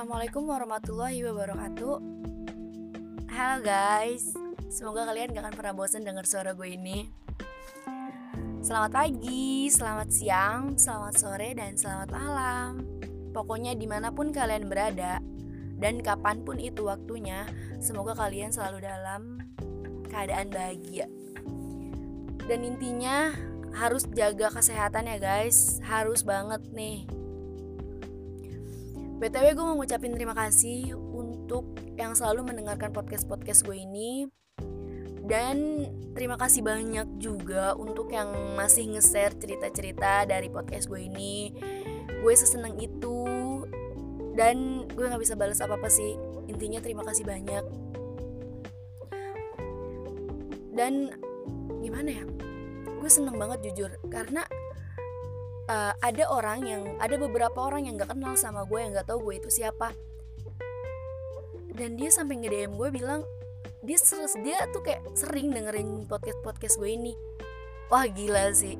Assalamualaikum 0.00 0.48
warahmatullahi 0.48 1.20
wabarakatuh. 1.28 1.96
Halo 3.36 3.58
guys. 3.60 4.32
Semoga 4.72 5.04
kalian 5.04 5.36
gak 5.36 5.44
akan 5.44 5.52
pernah 5.60 5.76
bosan 5.76 6.08
dengar 6.08 6.24
suara 6.24 6.56
gue 6.56 6.72
ini. 6.72 7.04
Selamat 8.64 8.96
pagi, 8.96 9.68
selamat 9.68 10.08
siang, 10.08 10.80
selamat 10.80 11.14
sore, 11.20 11.52
dan 11.52 11.76
selamat 11.76 12.16
malam. 12.16 12.80
Pokoknya 13.36 13.76
di 13.76 13.84
mana 13.84 14.08
pun 14.08 14.32
kalian 14.32 14.72
berada 14.72 15.20
Dan 15.76 16.00
kapan 16.00 16.48
pun 16.48 16.56
itu 16.56 16.88
waktunya 16.88 17.44
Semoga 17.76 18.16
kalian 18.16 18.56
selalu 18.56 18.80
dalam 18.80 19.52
keadaan 20.08 20.48
bahagia. 20.48 21.12
Dan 22.48 22.64
intinya 22.64 23.36
harus 23.76 24.08
jaga 24.16 24.48
kesehatan 24.48 25.12
ya 25.12 25.20
guys. 25.20 25.76
Harus 25.84 26.24
banget 26.24 26.64
nih 26.72 27.19
BTW 29.20 29.52
gue 29.52 29.64
mau 29.68 29.76
ngucapin 29.76 30.16
terima 30.16 30.32
kasih 30.32 30.96
untuk 30.96 31.76
yang 32.00 32.16
selalu 32.16 32.40
mendengarkan 32.40 32.88
podcast-podcast 32.88 33.68
gue 33.68 33.76
ini. 33.76 34.24
Dan 35.28 35.84
terima 36.16 36.40
kasih 36.40 36.64
banyak 36.64 37.20
juga 37.20 37.76
untuk 37.76 38.08
yang 38.16 38.32
masih 38.56 38.88
nge-share 38.96 39.36
cerita-cerita 39.36 40.24
dari 40.24 40.48
podcast 40.48 40.88
gue 40.88 41.04
ini. 41.04 41.52
Gue 42.24 42.32
seseneng 42.32 42.80
itu. 42.80 43.28
Dan 44.32 44.88
gue 44.88 45.04
gak 45.04 45.20
bisa 45.20 45.36
balas 45.36 45.60
apa-apa 45.60 45.92
sih. 45.92 46.16
Intinya 46.48 46.80
terima 46.80 47.04
kasih 47.04 47.28
banyak. 47.28 47.64
Dan 50.72 51.12
gimana 51.84 52.08
ya? 52.08 52.24
Gue 52.96 53.10
seneng 53.12 53.36
banget 53.36 53.68
jujur. 53.68 53.92
Karena 54.08 54.48
uh, 55.70 55.92
ada 56.02 56.24
orang 56.26 56.66
yang 56.66 56.82
ada 56.98 57.14
beberapa 57.14 57.62
orang 57.62 57.86
yang 57.86 57.94
gak 57.94 58.10
kenal 58.10 58.34
sama 58.34 58.66
gue 58.66 58.78
yang 58.82 58.90
gak 58.98 59.06
tahu 59.06 59.30
gue 59.30 59.38
itu 59.38 59.50
siapa. 59.62 59.94
Dan 61.70 61.94
dia 61.94 62.10
sampai 62.10 62.42
nge 62.42 62.50
DM 62.50 62.72
gue 62.74 62.90
bilang 62.90 63.22
dia 63.80 63.96
seres 63.96 64.36
dia 64.44 64.68
tuh 64.74 64.84
kayak 64.84 65.00
sering 65.16 65.54
dengerin 65.54 66.04
podcast 66.10 66.38
podcast 66.42 66.74
gue 66.76 66.90
ini. 66.90 67.14
Wah 67.88 68.04
gila 68.10 68.50
sih. 68.52 68.76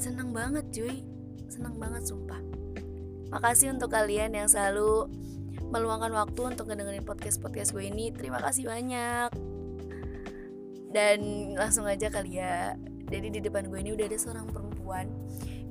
Seneng 0.00 0.32
banget 0.34 0.64
cuy. 0.72 1.04
Seneng 1.52 1.76
banget 1.78 2.08
sumpah. 2.08 2.40
Makasih 3.30 3.76
untuk 3.76 3.94
kalian 3.94 4.34
yang 4.34 4.48
selalu 4.50 5.06
meluangkan 5.70 6.10
waktu 6.14 6.54
untuk 6.54 6.66
ngedengerin 6.66 7.06
podcast 7.06 7.38
podcast 7.38 7.70
gue 7.70 7.86
ini. 7.86 8.10
Terima 8.10 8.42
kasih 8.42 8.66
banyak. 8.66 9.30
Dan 10.90 11.18
langsung 11.54 11.86
aja 11.86 12.10
kali 12.10 12.42
ya. 12.42 12.74
Jadi 13.04 13.38
di 13.38 13.40
depan 13.42 13.70
gue 13.70 13.78
ini 13.78 13.94
udah 13.94 14.06
ada 14.06 14.18
seorang 14.18 14.46
perempuan 14.50 14.63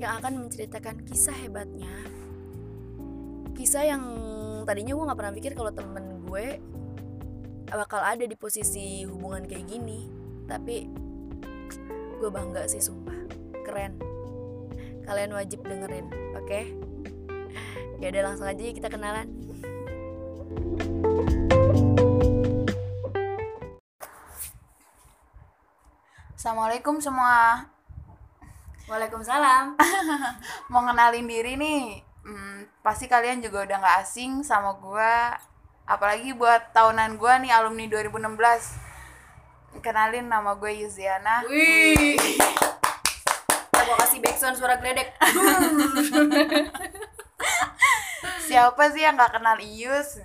yang 0.02 0.19
akan 0.19 0.45
menceritakan 0.45 1.06
kisah 1.06 1.36
hebatnya. 1.45 1.94
Kisah 3.53 3.83
yang 3.86 4.03
tadinya 4.66 4.97
gue 4.97 5.05
nggak 5.05 5.20
pernah 5.20 5.33
pikir 5.33 5.52
kalau 5.53 5.72
temen 5.72 6.25
gue 6.25 6.58
bakal 7.70 8.02
ada 8.02 8.25
di 8.25 8.36
posisi 8.36 9.05
hubungan 9.05 9.45
kayak 9.45 9.70
gini. 9.70 10.09
Tapi 10.50 10.89
gue 12.20 12.30
bangga 12.30 12.66
sih 12.67 12.81
sumpah. 12.81 13.16
Keren. 13.64 13.95
Kalian 15.03 15.31
wajib 15.36 15.64
dengerin 15.64 16.08
oke? 16.36 16.48
Okay? 16.48 16.64
ya 18.03 18.11
udah 18.11 18.23
langsung 18.27 18.48
aja 18.48 18.59
kita 18.59 18.89
kenalan. 18.92 19.27
Assalamualaikum 26.36 27.00
semua. 27.00 27.73
Waalaikumsalam. 28.84 29.80
Mau 30.72 30.84
kenalin 30.84 31.23
diri 31.23 31.56
nih. 31.56 32.03
Hmm, 32.23 32.67
pasti 32.84 33.08
kalian 33.08 33.39
juga 33.39 33.64
udah 33.64 33.78
gak 33.80 33.98
asing 34.03 34.44
sama 34.44 34.76
gue. 34.76 35.16
Apalagi 35.88 36.36
buat 36.36 36.76
tahunan 36.76 37.16
gue 37.16 37.33
nih 37.48 37.52
alumni 37.55 37.88
2016. 37.88 39.80
Kenalin 39.80 40.27
nama 40.27 40.52
gue 40.60 40.83
Yuziana. 40.83 41.48
Wih. 41.48 42.20
Kita 43.73 43.94
kasih 43.99 44.20
backsound 44.20 44.55
suara 44.60 44.76
gledek. 44.80 45.15
Siapa 48.48 48.83
sih 48.92 49.04
yang 49.04 49.15
gak 49.15 49.39
kenal 49.39 49.60
Ius? 49.64 50.20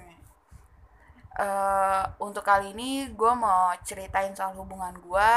Uh, 1.38 2.02
untuk 2.18 2.42
kali 2.42 2.74
ini 2.74 3.06
gue 3.14 3.32
mau 3.38 3.70
ceritain 3.86 4.34
soal 4.34 4.58
hubungan 4.58 4.98
gue 4.98 5.34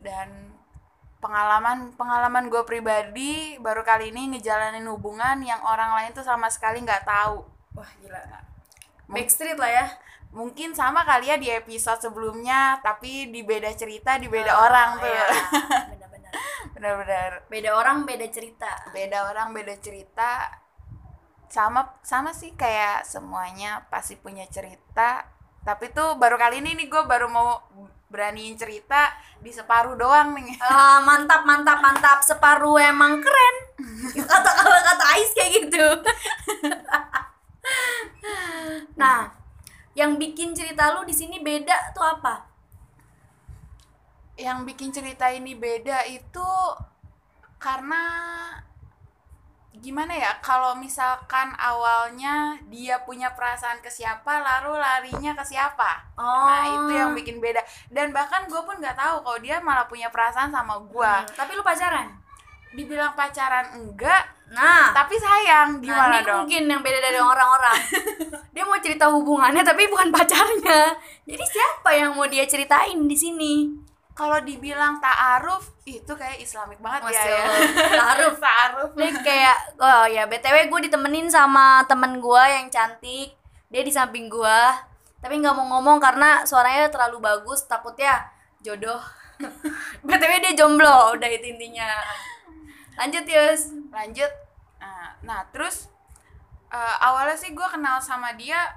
dan 0.00 0.56
pengalaman 1.20 1.92
pengalaman 1.94 2.48
gue 2.48 2.64
pribadi 2.64 3.60
baru 3.60 3.84
kali 3.84 4.08
ini 4.08 4.36
ngejalanin 4.36 4.88
hubungan 4.88 5.44
yang 5.44 5.60
orang 5.62 5.92
lain 5.92 6.10
tuh 6.16 6.24
sama 6.24 6.48
sekali 6.48 6.80
nggak 6.80 7.04
tahu. 7.04 7.44
Wah 7.76 7.90
gila. 8.00 8.20
Backstreet 9.06 9.60
lah 9.60 9.70
ya. 9.70 9.86
Mungkin 10.32 10.72
sama 10.72 11.04
kali 11.04 11.28
ya 11.28 11.36
di 11.36 11.52
episode 11.52 12.00
sebelumnya 12.00 12.80
tapi 12.80 13.28
di 13.28 13.44
beda 13.44 13.68
cerita 13.76 14.16
di 14.16 14.32
beda 14.32 14.52
oh, 14.56 14.64
orang 14.66 14.90
tuh. 14.98 15.06
iya. 15.06 15.26
benar-benar. 15.92 16.32
Benar-benar. 16.74 17.30
Beda 17.52 17.70
orang 17.76 18.08
beda 18.08 18.26
cerita. 18.32 18.72
Beda 18.96 19.28
orang 19.28 19.52
beda 19.52 19.76
cerita. 19.76 20.48
Sama 21.50 22.00
sama 22.00 22.32
sih 22.32 22.56
kayak 22.56 23.04
semuanya 23.04 23.84
pasti 23.92 24.16
punya 24.16 24.48
cerita. 24.48 25.28
Tapi 25.60 25.92
tuh 25.92 26.16
baru 26.16 26.40
kali 26.40 26.64
ini 26.64 26.72
nih 26.78 26.88
gue 26.88 27.02
baru 27.04 27.28
mau 27.28 27.60
beraniin 28.10 28.58
cerita 28.58 29.14
di 29.38 29.54
separuh 29.54 29.94
doang 29.94 30.34
nih. 30.34 30.58
Uh, 30.58 31.00
mantap 31.08 31.46
mantap 31.46 31.78
mantap 31.78 32.18
separuh 32.20 32.76
emang 32.82 33.22
keren. 33.22 33.56
Kata 34.12 34.50
kalau 34.60 34.80
kata 34.82 35.04
Ais 35.16 35.30
kayak 35.32 35.50
gitu. 35.64 35.88
nah, 39.00 39.30
yang 39.94 40.18
bikin 40.18 40.52
cerita 40.52 40.92
lu 40.98 41.06
di 41.06 41.14
sini 41.14 41.40
beda 41.40 41.94
tuh 41.94 42.04
apa? 42.04 42.50
Yang 44.36 44.58
bikin 44.74 44.90
cerita 44.90 45.30
ini 45.30 45.54
beda 45.54 46.04
itu 46.10 46.50
karena 47.60 48.02
gimana 49.78 50.10
ya 50.10 50.34
kalau 50.42 50.74
misalkan 50.74 51.54
awalnya 51.54 52.58
dia 52.66 52.98
punya 53.06 53.30
perasaan 53.38 53.78
ke 53.78 53.86
siapa 53.86 54.42
lalu 54.42 54.76
larinya 54.76 55.32
ke 55.38 55.44
siapa? 55.46 56.10
Oh. 56.18 56.26
nah 56.50 56.66
itu 56.66 56.92
yang 56.98 57.14
bikin 57.14 57.38
beda. 57.38 57.62
Dan 57.86 58.10
bahkan 58.10 58.50
gue 58.50 58.60
pun 58.60 58.76
nggak 58.76 58.98
tahu 58.98 59.22
kalau 59.22 59.38
dia 59.38 59.62
malah 59.62 59.86
punya 59.86 60.10
perasaan 60.10 60.50
sama 60.50 60.74
gue 60.82 61.12
hmm, 61.24 61.38
tapi 61.38 61.54
lu 61.54 61.62
pacaran? 61.62 62.10
Dibilang 62.74 63.14
pacaran 63.14 63.66
enggak 63.78 64.38
nah. 64.50 64.90
tapi 64.90 65.14
sayang 65.14 65.78
gimana 65.78 66.18
nah, 66.18 66.18
ini 66.18 66.26
dong? 66.26 66.38
mungkin 66.42 66.62
yang 66.66 66.82
beda 66.82 66.98
dari 66.98 67.18
orang-orang. 67.22 67.78
Dia 68.54 68.66
mau 68.66 68.78
cerita 68.82 69.06
hubungannya 69.06 69.62
tapi 69.62 69.86
bukan 69.86 70.10
pacarnya. 70.10 70.98
Jadi 71.22 71.44
siapa 71.46 71.94
yang 71.94 72.18
mau 72.18 72.26
dia 72.26 72.42
ceritain 72.42 72.98
di 73.06 73.14
sini 73.14 73.54
kalau 74.20 74.36
dibilang 74.44 75.00
ta'aruf 75.00 75.72
itu 75.88 76.12
kayak 76.12 76.44
islamik 76.44 76.76
banget 76.84 77.08
Mas 77.08 77.16
ya, 77.16 77.24
ya. 77.24 77.44
ta'aruf. 77.96 78.36
Ta'aruf. 78.44 78.90
Dia 78.92 79.10
kayak 79.24 79.56
oh 79.80 80.04
ya 80.04 80.28
btw 80.28 80.68
gue 80.68 80.80
ditemenin 80.92 81.32
sama 81.32 81.88
temen 81.88 82.20
gue 82.20 82.44
yang 82.44 82.68
cantik. 82.68 83.32
Dia 83.72 83.80
di 83.80 83.88
samping 83.88 84.28
gue. 84.28 84.60
Tapi 85.24 85.40
nggak 85.40 85.56
mau 85.56 85.64
ngomong 85.72 85.96
karena 85.96 86.44
suaranya 86.44 86.92
terlalu 86.92 87.24
bagus 87.24 87.64
takutnya 87.64 88.28
jodoh. 88.60 89.00
Btw 90.06 90.32
dia 90.44 90.52
jomblo 90.52 91.16
udah 91.16 91.28
itu 91.32 91.56
intinya. 91.56 91.88
Lanjut 93.00 93.24
Yus. 93.24 93.72
Lanjut. 93.88 94.32
Nah, 94.84 95.16
nah 95.24 95.40
terus 95.48 95.88
uh, 96.68 96.96
awalnya 97.00 97.40
sih 97.40 97.56
gue 97.56 97.68
kenal 97.72 97.96
sama 98.04 98.36
dia 98.36 98.68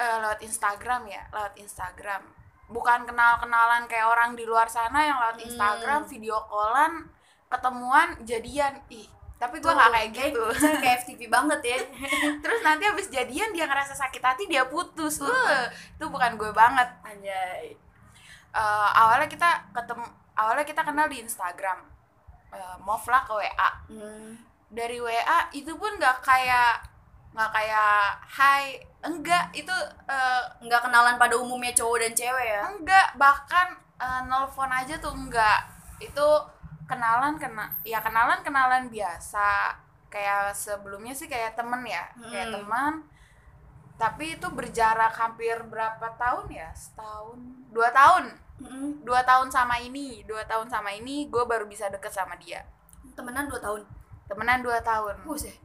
uh, 0.00 0.16
lewat 0.24 0.40
Instagram 0.40 1.04
ya 1.04 1.22
lewat 1.30 1.54
Instagram 1.60 2.33
bukan 2.68 3.04
kenal-kenalan 3.04 3.84
kayak 3.84 4.08
orang 4.08 4.32
di 4.32 4.48
luar 4.48 4.68
sana 4.68 5.04
yang 5.04 5.18
lewat 5.20 5.38
Instagram 5.44 6.00
hmm. 6.04 6.10
video 6.10 6.36
callan 6.48 7.08
ketemuan 7.48 8.08
jadian. 8.24 8.80
Ih 8.90 9.14
tapi 9.44 9.60
gue 9.60 9.68
nggak 9.68 9.92
kayak 9.92 10.10
gitu. 10.14 10.44
kayak 10.80 10.96
FTV 11.04 11.20
banget 11.28 11.60
ya. 11.60 11.78
Terus 12.42 12.60
nanti 12.64 12.88
habis 12.88 13.12
jadian 13.12 13.52
dia 13.52 13.68
ngerasa 13.68 13.92
sakit 13.92 14.22
hati 14.22 14.48
dia 14.48 14.64
putus. 14.64 15.20
Uh, 15.20 15.68
itu 15.68 16.04
bukan 16.08 16.40
gue 16.40 16.48
banget. 16.54 16.88
Anjay. 17.04 17.76
Uh, 18.54 18.88
awalnya 18.94 19.28
kita 19.28 19.68
ketemu 19.74 20.06
awalnya 20.38 20.64
kita 20.64 20.80
kenal 20.86 21.06
di 21.10 21.20
Instagram. 21.20 21.84
Uh, 22.54 22.78
mau 22.86 22.94
ke 23.02 23.34
WA 23.34 23.70
hmm. 23.90 24.38
dari 24.70 25.02
WA 25.02 25.50
itu 25.50 25.74
pun 25.74 25.90
nggak 25.98 26.22
kayak 26.22 26.93
nggak 27.34 27.50
kayak 27.50 28.14
hai. 28.24 28.78
Enggak 29.04 29.52
itu 29.52 29.74
uh, 30.08 30.42
nggak 30.64 30.80
kenalan 30.88 31.20
pada 31.20 31.36
umumnya 31.36 31.74
cowok 31.76 32.00
dan 32.00 32.12
cewek 32.16 32.46
ya? 32.46 32.62
Enggak 32.72 33.12
bahkan 33.20 33.76
uh, 34.00 34.24
nelfon 34.24 34.70
aja 34.70 34.96
tuh 34.96 35.12
enggak. 35.12 35.66
Itu 36.00 36.24
kenalan 36.88 37.36
kena 37.36 37.68
ya 37.84 38.00
kenalan 38.00 38.40
kenalan 38.40 38.88
biasa. 38.88 39.76
Kayak 40.08 40.54
sebelumnya 40.54 41.10
sih 41.10 41.26
kayak 41.26 41.58
temen 41.58 41.82
ya 41.84 42.06
hmm. 42.16 42.30
kayak 42.30 42.48
teman. 42.54 42.92
Tapi 43.94 44.38
itu 44.38 44.46
berjarak 44.50 45.12
hampir 45.14 45.58
berapa 45.66 46.06
tahun 46.16 46.48
ya? 46.48 46.70
Setahun 46.72 47.38
dua 47.74 47.90
tahun. 47.90 48.40
Hmm. 48.54 49.02
dua 49.02 49.18
tahun 49.26 49.50
sama 49.50 49.82
ini 49.82 50.22
dua 50.30 50.46
tahun 50.46 50.70
sama 50.70 50.94
ini 50.94 51.26
gue 51.26 51.42
baru 51.42 51.66
bisa 51.66 51.90
deket 51.90 52.14
sama 52.14 52.38
dia. 52.38 52.62
Temenan 53.18 53.50
dua 53.50 53.58
tahun? 53.58 53.82
Temenan 54.30 54.62
dua 54.62 54.78
tahun. 54.78 55.26
Buset. 55.26 55.58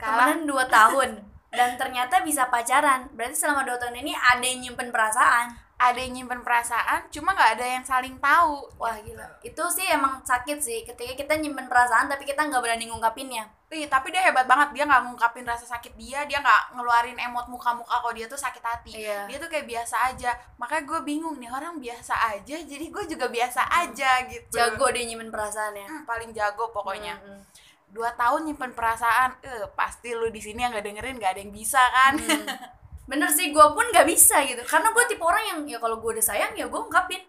Temenan 0.00 0.40
dua 0.48 0.64
tahun. 0.66 1.10
dan 1.50 1.74
ternyata 1.74 2.22
bisa 2.22 2.46
pacaran. 2.46 3.10
Berarti 3.10 3.34
selama 3.34 3.66
dua 3.66 3.74
tahun 3.74 3.98
ini 3.98 4.14
ada 4.14 4.44
yang 4.46 4.62
nyimpen 4.62 4.94
perasaan. 4.94 5.50
Ada 5.80 5.96
yang 5.96 6.12
nyimpen 6.12 6.44
perasaan 6.44 7.08
cuma 7.08 7.32
nggak 7.32 7.56
ada 7.56 7.66
yang 7.66 7.82
saling 7.82 8.14
tahu. 8.20 8.68
Wah 8.78 8.94
gila. 9.00 9.24
Itu 9.42 9.64
sih 9.66 9.88
emang 9.88 10.20
sakit 10.22 10.60
sih 10.60 10.84
ketika 10.84 11.16
kita 11.16 11.40
nyimpen 11.40 11.66
perasaan 11.66 12.06
tapi 12.06 12.22
kita 12.22 12.44
nggak 12.46 12.60
berani 12.62 12.86
ngungkapinnya. 12.86 13.48
Ih, 13.72 13.88
tapi 13.88 14.12
dia 14.12 14.20
hebat 14.22 14.44
banget. 14.44 14.76
Dia 14.76 14.84
nggak 14.86 15.08
ngungkapin 15.08 15.42
rasa 15.42 15.64
sakit 15.64 15.96
dia 15.96 16.22
dia 16.28 16.38
nggak 16.38 16.76
ngeluarin 16.76 17.16
emot 17.16 17.48
muka-muka 17.48 17.96
kalau 17.98 18.12
dia 18.14 18.28
tuh 18.28 18.38
sakit 18.38 18.60
hati. 18.62 18.92
Iya. 18.94 19.24
dia 19.26 19.36
tuh 19.40 19.48
kayak 19.48 19.66
biasa 19.66 19.96
aja. 20.12 20.30
Makanya 20.54 20.84
gue 20.86 21.00
bingung 21.02 21.40
nih 21.40 21.50
orang 21.50 21.80
biasa 21.80 22.14
aja 22.30 22.56
jadi 22.62 22.84
gue 22.86 23.04
juga 23.10 23.26
biasa 23.26 23.64
aja 23.72 24.22
gitu. 24.28 24.54
Jago 24.54 24.86
dia 24.92 25.02
nyimpen 25.02 25.32
perasaan 25.34 25.74
ya 25.74 25.88
Hmm, 25.88 26.04
paling 26.06 26.30
jago 26.30 26.70
pokoknya. 26.70 27.16
Hmm, 27.18 27.40
hmm. 27.40 27.42
Dua 27.90 28.14
tahun 28.14 28.46
nyimpen 28.46 28.72
perasaan 28.72 29.34
eh 29.42 29.66
pasti 29.74 30.14
lu 30.14 30.30
di 30.30 30.38
sini 30.38 30.62
yang 30.62 30.70
nggak 30.70 30.86
dengerin 30.86 31.16
nggak 31.18 31.32
ada 31.34 31.40
yang 31.42 31.52
bisa 31.54 31.82
kan? 31.90 32.14
Hmm. 32.18 32.46
bener 33.10 33.26
sih 33.26 33.50
gue 33.50 33.66
pun 33.74 33.82
nggak 33.90 34.06
bisa 34.06 34.42
gitu. 34.46 34.62
Karena 34.62 34.94
gue 34.94 35.04
tipe 35.10 35.22
orang 35.26 35.44
yang 35.44 35.58
ya 35.66 35.78
kalau 35.82 35.98
gue 35.98 36.10
udah 36.14 36.24
sayang 36.24 36.54
ya 36.54 36.70
gue 36.70 36.80
ungkapin. 36.80 37.22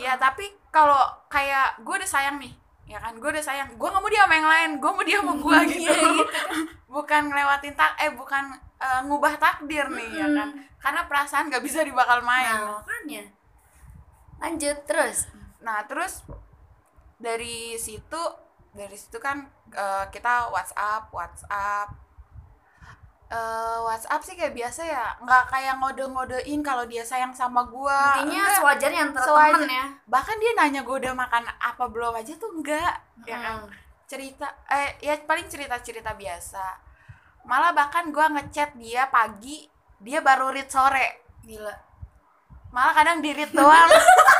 Ya 0.00 0.16
tapi 0.16 0.48
kalau 0.72 0.98
kayak 1.28 1.82
gue 1.84 1.94
udah 1.94 2.08
sayang 2.08 2.40
nih 2.40 2.52
ya 2.88 2.98
kan? 2.98 3.12
Gue 3.20 3.28
udah 3.28 3.44
sayang 3.44 3.68
gue 3.76 3.88
nggak 3.88 4.02
mau 4.02 4.10
dia 4.10 4.24
sama 4.24 4.34
yang 4.34 4.48
lain 4.48 4.70
gue 4.80 4.90
mau 4.90 5.04
dia 5.04 5.18
sama 5.20 5.34
gue 5.36 5.58
gitu, 5.68 5.80
Iya, 5.84 5.92
gitu. 5.92 6.22
bukan 6.96 7.22
ngelewatin 7.28 7.74
tak 7.76 7.92
eh 8.00 8.10
bukan 8.16 8.44
eh, 8.80 9.00
ngubah 9.04 9.34
takdir 9.36 9.86
nih 9.92 10.08
ya 10.16 10.28
kan? 10.32 10.48
Karena 10.80 11.00
perasaan 11.04 11.52
nggak 11.52 11.60
bisa 11.60 11.84
dibakal 11.84 12.24
main. 12.24 12.48
Nah 12.48 12.80
makanya. 12.80 13.24
Lanjut 14.38 14.78
terus? 14.86 15.26
Nah, 15.62 15.82
terus 15.90 16.22
dari 17.18 17.74
situ 17.76 18.22
dari 18.70 18.94
situ 18.94 19.16
kan 19.16 19.44
eh, 19.70 20.04
kita 20.08 20.48
WhatsApp, 20.48 21.08
WhatsApp. 21.10 21.88
Eh, 23.28 23.78
WhatsApp 23.84 24.24
sih 24.24 24.32
kayak 24.32 24.56
biasa 24.56 24.82
ya, 24.82 25.12
nggak 25.20 25.52
kayak 25.52 25.76
ngode-ngodein 25.76 26.64
kalau 26.64 26.88
dia 26.88 27.04
sayang 27.04 27.28
sama 27.30 27.60
gua. 27.62 28.16
intinya 28.16 28.40
Enggak. 28.40 28.56
sewajarnya 28.56 29.00
antara 29.04 29.26
Sewajar- 29.26 29.52
temen 29.60 29.68
ya 29.70 29.86
Bahkan 30.08 30.36
dia 30.40 30.52
nanya 30.56 30.80
gua 30.80 30.96
udah 30.96 31.12
makan 31.14 31.44
apa 31.44 31.84
belum 31.86 32.16
aja 32.16 32.32
tuh 32.34 32.56
enggak, 32.56 32.94
ya 33.22 33.36
kan? 33.36 33.56
Hmm. 33.60 33.68
Cerita 34.08 34.48
eh 34.72 34.96
ya 34.98 35.12
paling 35.22 35.44
cerita-cerita 35.44 36.16
biasa. 36.16 36.64
Malah 37.44 37.76
bahkan 37.76 38.08
gua 38.08 38.32
ngechat 38.32 38.72
dia 38.80 39.04
pagi, 39.08 39.68
dia 40.00 40.24
baru 40.24 40.48
read 40.48 40.68
sore. 40.68 41.20
gila 41.42 41.76
Malah 42.68 42.92
kadang 42.96 43.20
di 43.20 43.32
read 43.32 43.52
doang. 43.52 43.88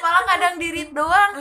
malah 0.00 0.24
kadang 0.26 0.54
di 0.56 0.68
read 0.72 0.90
doang 0.90 1.32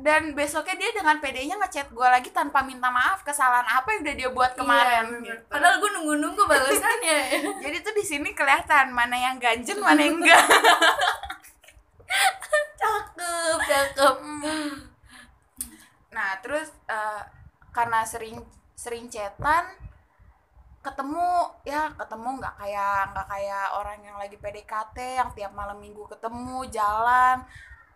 dan 0.00 0.32
besoknya 0.32 0.80
dia 0.80 0.90
dengan 0.96 1.20
pedenya 1.20 1.60
ngechat 1.60 1.92
gue 1.92 2.08
lagi 2.08 2.32
tanpa 2.32 2.64
minta 2.64 2.88
maaf 2.88 3.20
kesalahan 3.20 3.68
apa 3.68 3.84
yang 3.92 4.00
udah 4.00 4.16
dia 4.16 4.28
buat 4.32 4.52
kemarin 4.56 5.20
Iya, 5.20 5.36
gitu. 5.36 5.42
padahal 5.52 5.76
gue 5.76 5.90
nunggu-nunggu 6.00 6.42
balasannya. 6.48 7.20
Jadi 7.68 7.76
tuh 7.84 7.92
di 7.92 8.04
sini 8.04 8.32
kelihatan 8.32 8.96
mana 8.96 9.12
yang 9.12 9.36
ganjen 9.36 9.76
mana 9.76 10.00
yang 10.00 10.16
enggak. 10.16 10.40
Cakep 12.80 13.58
cakep. 13.68 14.14
Nah 16.10 16.30
terus 16.42 16.72
eh, 16.88 17.22
karena 17.70 18.02
sering 18.02 18.40
sering 18.74 19.06
chatan 19.12 19.68
ketemu 20.80 21.28
ya 21.68 21.92
ketemu 21.92 22.40
nggak 22.40 22.54
kayak 22.56 23.12
nggak 23.12 23.26
kayak 23.28 23.66
orang 23.76 24.00
yang 24.00 24.16
lagi 24.16 24.40
PDKT 24.40 24.96
yang 25.20 25.28
tiap 25.36 25.52
malam 25.52 25.76
minggu 25.76 26.08
ketemu 26.08 26.64
jalan 26.72 27.44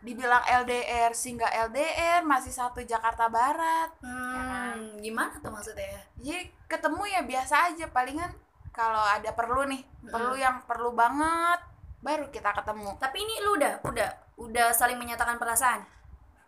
dibilang 0.04 0.44
LDR 0.44 1.10
sih 1.10 1.32
nggak 1.32 1.48
LDR 1.66 2.20
masih 2.22 2.52
satu 2.52 2.78
Jakarta 2.80 3.26
Barat. 3.26 3.88
Hmm, 3.98 5.00
gimana 5.00 5.32
tuh 5.36 5.48
maksudnya? 5.48 6.04
Jadi 6.14 6.38
ketemu 6.64 7.02
ya 7.08 7.20
biasa 7.22 7.54
aja. 7.66 7.88
Palingan 7.88 8.28
kalau 8.70 9.00
ada 9.00 9.32
perlu 9.32 9.64
nih 9.64 9.80
perlu 10.04 10.36
yang 10.36 10.60
perlu 10.62 10.92
banget 10.92 11.60
baru 11.98 12.28
kita 12.28 12.52
ketemu. 12.52 12.94
Tapi 12.94 13.16
ini 13.18 13.34
lu 13.40 13.56
udah 13.56 13.80
udah 13.82 14.10
udah 14.36 14.68
saling 14.70 14.94
menyatakan 14.94 15.34
perasaan? 15.34 15.80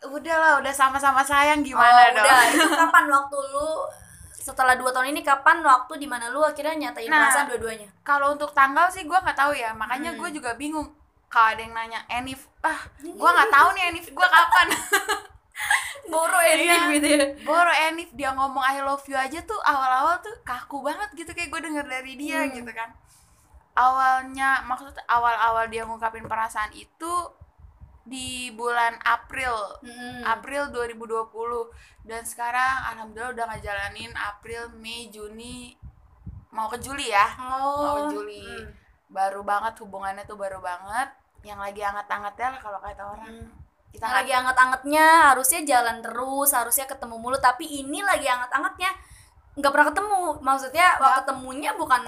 Udah 0.03 0.37
lah 0.37 0.53
udah 0.61 0.71
sama-sama 0.71 1.25
sayang. 1.25 1.65
Gimana 1.65 2.13
Oh, 2.13 2.13
dong? 2.13 2.23
udah. 2.23 2.41
Itu 2.53 2.69
kapan 2.69 3.07
waktu 3.09 3.39
lu 3.49 3.71
setelah 4.37 4.77
dua 4.77 4.93
tahun 4.93 5.11
ini 5.11 5.25
kapan 5.25 5.59
waktu 5.59 5.97
di 5.97 6.07
mana 6.07 6.29
lu 6.29 6.39
akhirnya 6.39 6.77
nyatain 6.77 7.09
Nah. 7.09 7.25
perasaan 7.25 7.49
dua-duanya? 7.51 7.89
kalau 8.05 8.31
untuk 8.31 8.53
tanggal 8.53 8.87
sih 8.87 9.03
gue 9.03 9.17
nggak 9.17 9.35
tahu 9.35 9.51
ya. 9.51 9.73
Makanya 9.73 10.13
Hmm. 10.13 10.21
gue 10.21 10.29
juga 10.37 10.53
bingung 10.55 10.87
kalau 11.37 11.53
ada 11.53 11.61
yang 11.61 11.75
nanya 11.75 12.01
Enif 12.09 12.49
ah 12.63 12.81
gue 12.97 13.13
nggak 13.29 13.51
tahu 13.51 13.69
nih 13.71 13.85
Enif 13.91 14.07
gue 14.09 14.29
kapan 14.31 14.69
boro 16.09 16.39
ya 16.41 16.55
Iya. 16.57 16.77
gitu 16.91 17.09
ya 17.09 17.25
Boro 17.43 17.73
Enif 17.85 18.09
dia 18.11 18.31
ngomong 18.31 18.63
I 18.63 18.81
love 18.81 19.05
you 19.05 19.19
aja 19.19 19.43
tuh 19.43 19.59
awal-awal 19.61 20.17
tuh 20.19 20.33
kaku 20.43 20.81
banget 20.81 21.13
gitu 21.15 21.31
kayak 21.31 21.51
gue 21.51 21.61
denger 21.63 21.85
dari 21.85 22.15
dia 22.15 22.41
Hmm. 22.41 22.55
gitu 22.55 22.71
kan 22.71 22.89
awalnya 23.75 24.63
maksudnya 24.63 25.05
awal-awal 25.07 25.67
dia 25.67 25.85
ngungkapin 25.85 26.25
perasaan 26.25 26.73
itu 26.73 27.13
di 28.03 28.49
bulan 28.51 28.97
April 29.03 29.53
Hmm. 29.83 30.23
April 30.25 30.71
2020 30.71 31.75
dan 32.03 32.23
sekarang 32.23 32.75
alhamdulillah 32.89 33.35
udah 33.35 33.47
ngejalanin 33.51 34.15
April 34.17 34.71
Mei 34.75 35.11
Juni 35.11 35.75
mau 36.49 36.71
ke 36.71 36.79
Juli 36.79 37.11
ya 37.11 37.27
oh 37.37 37.77
mau 37.77 37.95
ke 38.01 38.15
Juli 38.15 38.41
Hmm. 38.41 38.71
baru 39.09 39.43
banget 39.43 39.75
hubungannya 39.77 40.23
tuh 40.25 40.35
baru 40.35 40.63
banget 40.63 41.11
yang 41.47 41.57
lagi 41.57 41.79
hangat-hangatnya 41.79 42.49
lah 42.51 42.61
kalau 42.61 42.79
kata 42.79 43.03
orang 43.07 43.31
Hmm. 43.31 43.49
kita 43.89 43.97
Yang 43.97 44.03
nggak- 44.03 44.19
lagi 44.19 44.33
anget-angetnya 44.35 45.07
harusnya 45.31 45.61
jalan 45.65 45.97
terus 46.01 46.51
harusnya 46.51 46.85
ketemu 46.85 47.15
mulu 47.17 47.39
tapi 47.39 47.65
ini 47.65 48.03
lagi 48.03 48.27
anget-angetnya 48.27 48.91
nggak 49.55 49.71
pernah 49.71 49.89
ketemu 49.89 50.19
maksudnya 50.41 50.87
wah 50.95 51.07
Nggak. 51.07 51.17
ketemunya 51.23 51.71
bukan 51.73 52.03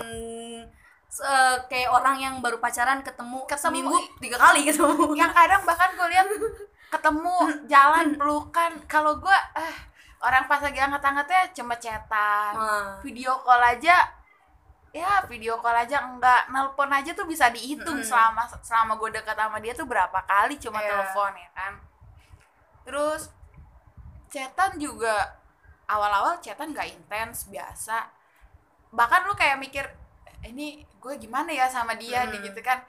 eh, 1.08 1.56
kayak 1.64 1.88
orang 1.88 2.16
yang 2.18 2.34
baru 2.38 2.58
pacaran 2.58 3.00
ketemu, 3.00 3.40
Ketemu. 3.42 3.62
seminggu 3.62 3.96
tiga 4.18 4.36
kali 4.36 4.60
ketemu 4.62 5.14
yang 5.20 5.32
kadang 5.32 5.62
bahkan 5.64 5.94
gue 5.94 6.08
lihat 6.08 6.28
ketemu 6.88 7.36
jalan 7.66 8.06
pelukan 8.14 8.72
kalau 8.84 9.16
gue 9.16 9.38
eh 9.56 9.76
orang 10.18 10.44
pas 10.44 10.58
lagi 10.58 10.76
hangat-hangatnya 10.76 11.54
cuma 11.54 11.74
chatan 11.76 12.52
Wah. 12.52 13.00
video 13.00 13.38
call 13.40 13.62
aja 13.62 13.96
ya 14.90 15.20
video 15.28 15.60
call 15.60 15.76
aja 15.76 16.00
enggak 16.02 16.48
nelpon 16.48 16.88
aja 16.88 17.12
tuh 17.12 17.24
bisa 17.24 17.48
dihitung 17.48 18.00
Mm-mm. 18.00 18.08
selama 18.08 18.42
selama 18.60 18.96
gue 18.96 19.10
dekat 19.14 19.36
sama 19.36 19.58
dia 19.58 19.72
tuh 19.72 19.84
berapa 19.84 20.18
kali 20.24 20.56
cuma 20.56 20.80
Iya. 20.80 20.88
telepon 20.90 21.32
ya 21.34 21.50
kan 21.52 21.72
terus 22.82 23.28
chatan 24.28 24.76
juga 24.76 25.36
awal-awal 25.84 26.36
chatan 26.38 26.72
gak 26.72 26.88
intens 26.88 27.48
biasa 27.48 28.08
bahkan 28.90 29.24
lu 29.24 29.32
kayak 29.32 29.56
mikir 29.56 29.84
"Eh, 30.40 30.48
ini 30.48 30.66
gue 30.96 31.14
gimana 31.16 31.48
ya 31.48 31.68
sama 31.68 31.92
dia 31.94 32.24
Hmm. 32.24 32.38
gitu 32.38 32.60
kan 32.60 32.80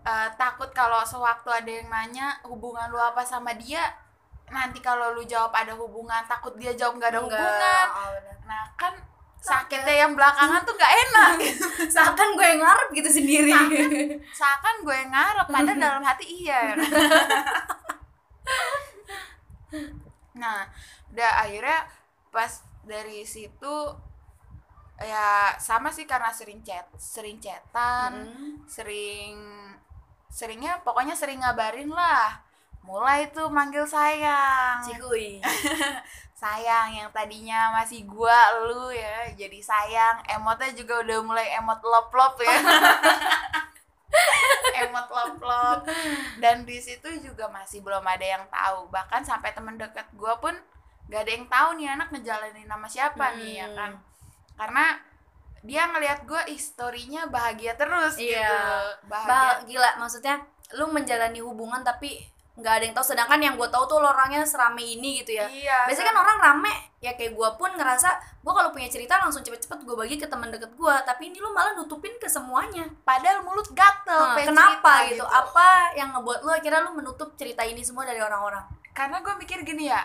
Eh, 0.00 0.28
takut 0.40 0.72
kalau 0.72 1.04
sewaktu 1.04 1.50
ada 1.52 1.68
yang 1.68 1.90
nanya 1.90 2.40
hubungan 2.42 2.88
lu 2.88 2.96
apa 2.96 3.20
sama 3.20 3.52
dia 3.52 3.92
nanti 4.48 4.80
kalau 4.80 5.12
lu 5.12 5.20
jawab 5.22 5.52
ada 5.52 5.76
hubungan 5.76 6.24
takut 6.24 6.56
dia 6.56 6.72
jawab 6.72 6.96
nggak 6.96 7.12
ada 7.12 7.20
Enggak. 7.20 7.36
hubungan 7.36 7.86
Oh, 7.90 8.16
nah 8.46 8.64
kan 8.72 8.94
sakitnya 9.38 10.04
yang 10.04 10.12
belakangan 10.18 10.60
tuh 10.66 10.74
gak 10.74 10.92
enak 11.08 11.32
gitu. 11.40 11.64
seakan 11.94 12.34
gue 12.34 12.46
yang 12.46 12.60
ngarep 12.60 12.88
gitu 12.92 13.10
sendiri 13.10 13.54
seakan 14.34 14.82
gue 14.82 14.94
yang 14.94 15.10
ngarep 15.14 15.46
padahal 15.46 15.78
dalam 15.78 16.02
hati 16.02 16.24
iya 16.42 16.74
nah 20.38 20.66
udah 21.12 21.32
akhirnya 21.44 21.86
pas 22.30 22.62
dari 22.86 23.26
situ 23.26 23.74
ya 24.98 25.54
sama 25.58 25.90
sih 25.94 26.06
karena 26.06 26.30
sering 26.34 26.62
chat 26.62 26.86
sering 26.98 27.38
chatan 27.38 28.12
Hmm. 28.28 28.54
sering 28.66 29.34
seringnya 30.28 30.82
pokoknya 30.82 31.14
sering 31.14 31.40
ngabarin 31.40 31.88
lah 31.88 32.42
mulai 32.82 33.28
tuh 33.30 33.52
manggil 33.52 33.84
sayang 33.84 34.80
Cikui. 34.80 35.38
sayang 36.38 36.94
yang 36.94 37.10
tadinya 37.10 37.74
masih 37.74 38.06
gua 38.06 38.38
lu 38.62 38.94
ya 38.94 39.26
jadi 39.34 39.58
sayang. 39.58 40.22
Emotnya 40.30 40.70
juga 40.70 41.02
udah 41.02 41.18
mulai 41.20 41.50
emot 41.58 41.82
lop 41.82 42.14
lop 42.14 42.38
ya. 42.38 42.54
Emot 44.78 45.08
lop 45.10 45.36
lop 45.42 45.80
dan 46.38 46.62
di 46.62 46.78
situ 46.78 47.10
juga 47.18 47.50
masih 47.50 47.82
belum 47.82 48.00
ada 48.00 48.22
yang 48.24 48.44
tahu. 48.46 48.86
Bahkan 48.88 49.26
sampai 49.26 49.50
temen 49.50 49.74
deket 49.74 50.06
gua 50.14 50.38
pun 50.38 50.54
gak 51.10 51.26
ada 51.26 51.32
yang 51.34 51.46
tahu 51.50 51.68
nih 51.74 51.88
anak 51.90 52.08
ngejalanin 52.14 52.68
nama 52.68 52.86
siapa 52.86 53.34
nih 53.34 53.58
ya 53.58 53.66
Hmm. 53.66 53.74
kan. 53.74 53.90
Karena 54.54 54.84
dia 55.60 55.90
ngelihat 55.90 56.22
gua 56.22 56.46
ih 56.46 56.56
storynya 56.56 57.26
bahagia 57.26 57.74
terus 57.74 58.14
Iya. 58.14 58.38
gitu. 58.38 58.54
Bahagia. 59.10 59.26
Bah, 59.26 59.54
gila. 59.66 59.90
Maksudnya 59.98 60.34
lu 60.78 60.86
menjalani 60.88 61.40
hubungan 61.42 61.82
tapi 61.82 62.22
nggak 62.58 62.72
ada 62.74 62.84
yang 62.90 62.94
tahu. 62.94 63.06
Sedangkan 63.06 63.38
yang 63.38 63.54
gue 63.54 63.68
tahu 63.70 63.84
tuh 63.86 64.02
lo 64.02 64.10
orangnya 64.10 64.42
serame 64.42 64.82
ini 64.82 65.22
gitu 65.22 65.38
ya. 65.38 65.46
Iya. 65.46 65.86
Biasanya 65.86 66.10
kan 66.10 66.18
orang 66.26 66.38
rame 66.42 66.74
ya 66.98 67.14
kayak 67.14 67.38
gue 67.38 67.48
pun 67.54 67.70
ngerasa 67.78 68.10
gue 68.42 68.52
kalau 68.52 68.74
punya 68.74 68.90
cerita 68.90 69.14
langsung 69.22 69.46
cepet-cepet 69.46 69.86
gue 69.86 69.94
bagi 69.94 70.18
ke 70.18 70.26
teman 70.26 70.50
deket 70.50 70.74
gue 70.74 70.94
tapi 71.06 71.30
ini 71.30 71.38
lu 71.38 71.54
malah 71.54 71.78
nutupin 71.78 72.12
ke 72.18 72.26
semuanya. 72.26 72.90
Padahal 73.06 73.46
mulut 73.46 73.70
gatel 73.70 74.34
pengen 74.34 74.52
kenapa 74.52 75.06
cerita 75.06 75.14
gitu? 75.14 75.24
apa 75.24 75.68
yang 75.94 76.10
ngebuat 76.18 76.40
lu 76.42 76.50
akhirnya 76.50 76.80
lu 76.82 76.92
menutup 76.98 77.38
cerita 77.38 77.62
ini 77.62 77.80
semua 77.86 78.02
dari 78.02 78.18
orang-orang? 78.18 78.66
Karena 78.92 79.22
gue 79.22 79.34
mikir 79.38 79.62
gini 79.62 79.86
ya 79.86 80.02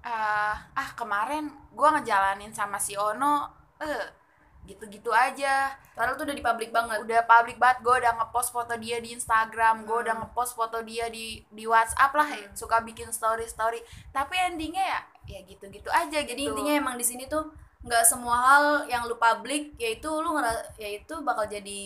eh, 0.00 0.54
ah 0.56 0.88
kemarin 0.96 1.52
gue 1.76 1.88
ngejalanin 2.00 2.52
sama 2.56 2.80
si 2.80 2.96
Ono 2.96 3.52
eh 3.80 4.19
gitu-gitu 4.62 5.10
aja 5.10 5.72
Padahal 5.92 6.14
tuh 6.14 6.24
udah 6.24 6.32
di 6.32 6.40
publik 6.40 6.70
banget. 6.70 6.98
udah 7.00 7.20
public 7.24 7.56
banget 7.56 7.78
gue 7.80 7.94
udah 7.96 8.12
ngepost 8.14 8.50
foto 8.50 8.72
dia 8.76 8.96
di 8.98 9.12
Instagram 9.12 9.82
gue 9.82 9.98
udah 10.00 10.14
Hmm. 10.14 10.22
ngepost 10.24 10.52
foto 10.52 10.78
dia 10.80 11.08
di 11.08 11.42
di 11.46 11.64
WhatsApp 11.64 12.12
lah 12.12 12.28
Hmm. 12.28 12.52
suka 12.52 12.80
bikin 12.80 13.10
story 13.10 13.44
story 13.44 13.80
tapi 14.08 14.36
endingnya 14.38 14.82
ya 14.82 15.00
ya 15.28 15.40
gitu-gitu 15.44 15.86
aja 15.86 16.18
Jadi 16.20 16.26
gitu 16.36 16.50
intinya 16.50 16.74
emang 16.76 16.96
di 16.96 17.04
sini 17.04 17.24
tuh 17.24 17.46
nggak 17.80 18.04
semua 18.04 18.36
hal 18.36 18.64
yang 18.86 19.04
lu 19.04 19.16
publik 19.16 19.72
yaitu 19.74 20.04
lu 20.06 20.34
ngera 20.34 20.52
yaitu 20.76 21.16
bakal 21.20 21.46
jadi 21.46 21.80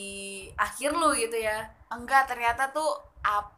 akhir 0.57 0.91
lu 0.91 1.15
gitu 1.15 1.39
ya. 1.39 1.63
enggak 1.87 2.27
ternyata 2.27 2.67
tuh 2.69 2.91
ap, 3.23 3.55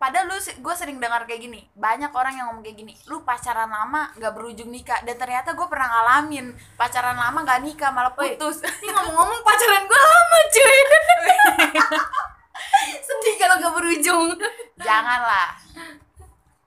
padahal 0.00 0.26
lu 0.26 0.36
gue 0.40 0.74
sering 0.74 0.96
dengar 0.96 1.22
kayak 1.22 1.42
gini 1.42 1.60
banyak 1.74 2.08
orang 2.08 2.32
yang 2.32 2.48
ngomong 2.48 2.64
kayak 2.64 2.78
gini 2.78 2.96
lu 3.04 3.20
pacaran 3.20 3.68
lama 3.68 4.08
nggak 4.14 4.32
berujung 4.32 4.66
nikah 4.66 4.96
dan 5.00 5.14
ternyata 5.14 5.52
gue 5.52 5.66
pernah 5.66 5.86
ngalamin 5.86 6.46
pacaran 6.74 7.12
lama 7.14 7.38
nggak 7.38 7.60
nikah 7.60 7.90
malah 7.90 8.10
putus 8.10 8.64
Ini 8.64 8.88
ngomong-ngomong 8.88 9.40
pacaran 9.40 9.84
gue 9.84 10.00
lama 10.00 10.38
cuy. 10.48 10.78
Sedih 13.02 13.34
kalau 13.36 13.54
gak 13.58 13.74
berujung. 13.74 14.30
janganlah 14.78 15.52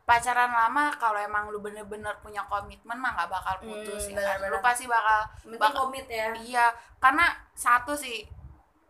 pacaran 0.03 0.51
lama 0.51 0.93
kalau 0.93 1.17
emang 1.17 1.47
lu 1.47 1.57
bener-bener 1.57 2.13
punya 2.19 2.43
komitmen 2.45 2.93
mah 2.93 3.15
nggak 3.15 3.29
bakal 3.31 3.55
putus 3.63 4.05
Hmm, 4.05 4.13
ya 4.13 4.35
kan? 4.35 4.45
lu 4.45 4.59
pasti 4.59 4.85
bakal 4.85 5.25
Penting 5.41 5.57
bakal 5.57 5.79
komit 5.81 6.05
ya. 6.05 6.29
iya 6.37 6.65
karena 6.99 7.23
satu 7.53 7.95
sih 7.95 8.27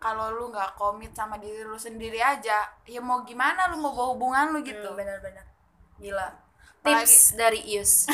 kalau 0.04 0.28
lu 0.30 0.52
nggak 0.52 0.76
komit 0.76 1.10
sama 1.12 1.40
diri 1.40 1.64
lu 1.64 1.80
sendiri 1.80 2.20
aja 2.20 2.60
ya 2.84 3.00
mau 3.00 3.24
gimana 3.24 3.72
lu 3.72 3.80
mau 3.80 3.92
bawa 3.92 4.08
hubungan 4.12 4.46
lu 4.52 4.60
gitu 4.62 4.84
Hmm, 4.86 5.00
benar-benar. 5.00 5.48
Gila. 5.96 6.28
Apalagi- 6.84 7.08
Tips 7.08 7.16
dari 7.34 7.60
Ius. 7.66 7.94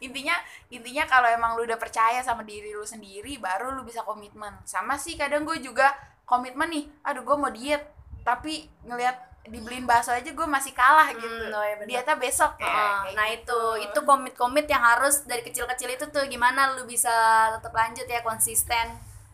intinya 0.00 0.34
intinya 0.68 1.04
kalau 1.04 1.28
emang 1.28 1.54
lu 1.54 1.62
udah 1.62 1.76
percaya 1.76 2.18
sama 2.20 2.42
diri 2.42 2.70
lu 2.70 2.82
sendiri 2.84 3.38
baru 3.38 3.70
lu 3.70 3.82
bisa 3.82 4.02
komitmen 4.02 4.50
sama 4.64 4.96
sih 4.96 5.14
kadang 5.14 5.44
gue 5.44 5.60
juga 5.60 5.94
komitmen 6.24 6.66
nih 6.66 6.84
aduh 7.02 7.22
gue 7.22 7.36
mau 7.36 7.50
diet 7.50 7.84
tapi 8.22 8.66
ngelihat 8.82 9.14
dibeliin 9.42 9.84
bakso 9.84 10.10
aja 10.10 10.26
gue 10.26 10.46
masih 10.48 10.72
kalah 10.72 11.10
gitu 11.10 11.22
Hmm, 11.22 11.52
oh 11.52 11.62
iya 11.62 11.74
benar. 11.76 11.86
dietnya 11.88 12.16
besok 12.18 12.52
ya 12.56 12.66
kayak 12.66 13.14
nah 13.14 13.26
gitu. 13.28 13.58
itu 13.78 13.86
itu 13.86 13.98
komit-komit 14.02 14.66
yang 14.66 14.82
harus 14.82 15.22
dari 15.24 15.40
kecil-kecil 15.40 15.88
itu 15.88 16.04
tuh 16.08 16.26
gimana 16.26 16.74
lu 16.74 16.84
bisa 16.84 17.10
tetap 17.52 17.70
lanjut 17.70 18.04
ya 18.04 18.20
konsisten. 18.20 18.86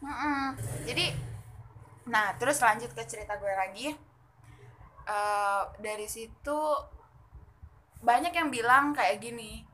Mm-mm. 0.07 0.55
Jadi, 0.87 1.07
nah 2.07 2.31
terus 2.39 2.63
lanjut 2.63 2.95
ke 2.95 3.03
cerita 3.03 3.35
gue 3.37 3.51
lagi. 3.51 3.89
Eh, 5.07 5.63
dari 5.83 6.07
situ 6.07 6.59
banyak 8.03 8.31
yang 8.35 8.49
bilang 8.55 8.95
kayak 8.95 9.19
gini, 9.19 9.67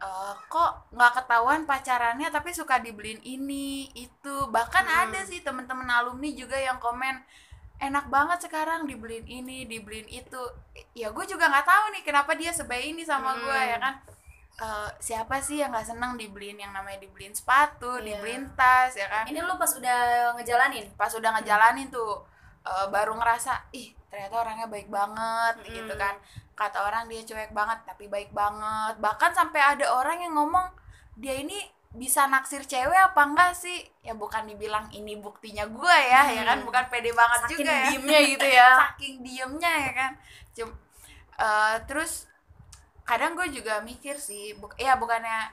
"Eh, 0.00 0.34
kok 0.48 0.88
nggak 0.94 1.12
ketahuan 1.20 1.68
pacarannya 1.68 2.28
tapi 2.32 2.50
suka 2.56 2.80
dibeliin 2.80 3.20
ini 3.24 3.88
itu. 3.92 4.36
Bahkan 4.48 4.84
Hmm. 4.88 5.00
ada 5.08 5.20
sih 5.24 5.40
temen-temen 5.44 5.88
alumni 5.88 6.30
juga 6.32 6.56
yang 6.56 6.78
komen 6.80 7.20
enak 7.78 8.10
banget 8.10 8.38
sekarang 8.50 8.90
dibeliin 8.90 9.26
ini, 9.28 9.68
dibeliin 9.68 10.08
itu. 10.10 10.42
Ya 10.96 11.08
gue 11.12 11.24
juga 11.28 11.48
nggak 11.52 11.66
tahu 11.66 11.84
nih 11.94 12.02
kenapa 12.08 12.32
dia 12.34 12.50
sebaik 12.50 12.96
ini 12.96 13.02
sama 13.04 13.36
gue 13.36 13.58
Hmm. 13.60 13.70
ya 13.72 13.78
kan. 13.80 13.94
Eh, 14.58 14.90
siapa 14.98 15.38
sih 15.38 15.62
yang 15.62 15.70
nggak 15.70 15.86
senang 15.86 16.18
dibeliin 16.18 16.58
yang 16.58 16.74
namanya 16.74 16.98
dibeliin 16.98 17.30
sepatu, 17.30 17.94
Iya. 17.96 18.18
dibeliin 18.18 18.42
tas 18.58 18.90
ya 18.92 19.06
kan? 19.06 19.22
Ini 19.24 19.38
lu 19.38 19.54
pas 19.54 19.70
udah 19.70 19.98
ngejalanin. 20.34 20.90
Pas 20.94 21.14
udah 21.14 21.30
ngejalanin 21.38 21.86
tuh 21.88 22.26
eh, 22.64 22.86
baru 22.90 23.14
ngerasa 23.14 23.70
ih 23.72 23.94
ternyata 24.10 24.34
orangnya 24.36 24.66
baik 24.66 24.90
banget 24.90 25.54
Mm. 25.62 25.72
gitu 25.72 25.94
kan. 25.94 26.18
Kata 26.52 26.84
orang 26.84 27.06
dia 27.06 27.22
cuek 27.22 27.54
banget 27.54 27.78
tapi 27.86 28.10
baik 28.10 28.34
banget. 28.34 28.98
Bahkan 28.98 29.30
sampai 29.30 29.62
ada 29.62 29.86
orang 29.88 30.20
yang 30.20 30.34
ngomong 30.34 30.66
dia 31.14 31.32
ini 31.34 31.54
bisa 31.88 32.26
naksir 32.26 32.60
cewek 32.62 32.98
apa 32.98 33.24
enggak 33.24 33.54
sih? 33.54 33.78
Ya 34.02 34.12
bukan 34.12 34.44
dibilang 34.44 34.90
ini 34.90 35.16
buktinya 35.16 35.64
gue 35.64 35.96
ya, 36.04 36.28
ya 36.28 36.42
kan 36.44 36.60
Hmm. 36.60 36.66
bukan 36.66 36.84
pede 36.88 37.14
banget 37.14 37.40
Saking 37.46 37.56
juga 37.56 37.72
ya 37.72 37.84
diemnya 37.86 38.20
gitu 38.26 38.46
ya. 38.50 38.70
saking 38.84 39.16
diemnya 39.22 39.72
ya 39.78 39.92
kan 39.94 40.12
Cum, 40.52 40.68
eh, 41.38 41.76
terus 41.86 42.26
kadang 43.08 43.32
gue 43.32 43.48
juga 43.50 43.80
mikir 43.80 44.14
sih 44.14 44.52
buk 44.54 44.76
ya 44.76 44.94
bukannya 44.94 45.48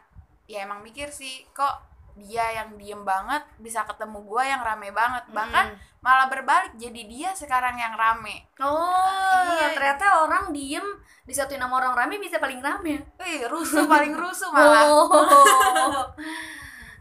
ya 0.45 0.61
emang 0.61 0.83
mikir 0.83 1.07
sih 1.07 1.41
kok 1.49 1.81
dia 2.15 2.43
yang 2.53 2.75
diem 2.75 3.01
banget 3.01 3.41
bisa 3.57 3.83
ketemu 3.83 4.23
gue 4.23 4.43
yang 4.43 4.59
rame 4.59 4.91
banget 4.91 5.23
bahkan 5.31 5.71
Hmm. 5.71 5.79
malah 5.99 6.27
berbalik 6.27 6.75
jadi 6.75 7.01
dia 7.07 7.29
sekarang 7.31 7.75
yang 7.75 7.95
rame 7.95 8.43
Oh, 8.55 9.51
Iya. 9.51 9.73
ternyata 9.73 10.21
orang 10.21 10.51
diem 10.51 10.83
disatuin 11.25 11.57
sama 11.57 11.81
orang 11.81 11.97
rame 11.97 12.21
bisa 12.21 12.37
paling 12.37 12.61
rame. 12.61 13.01
Wih, 13.17 13.49
rusuh 13.49 13.89
paling 13.89 14.13
rusuh 14.13 14.53
malah 14.53 14.85
Oh. 14.85 15.09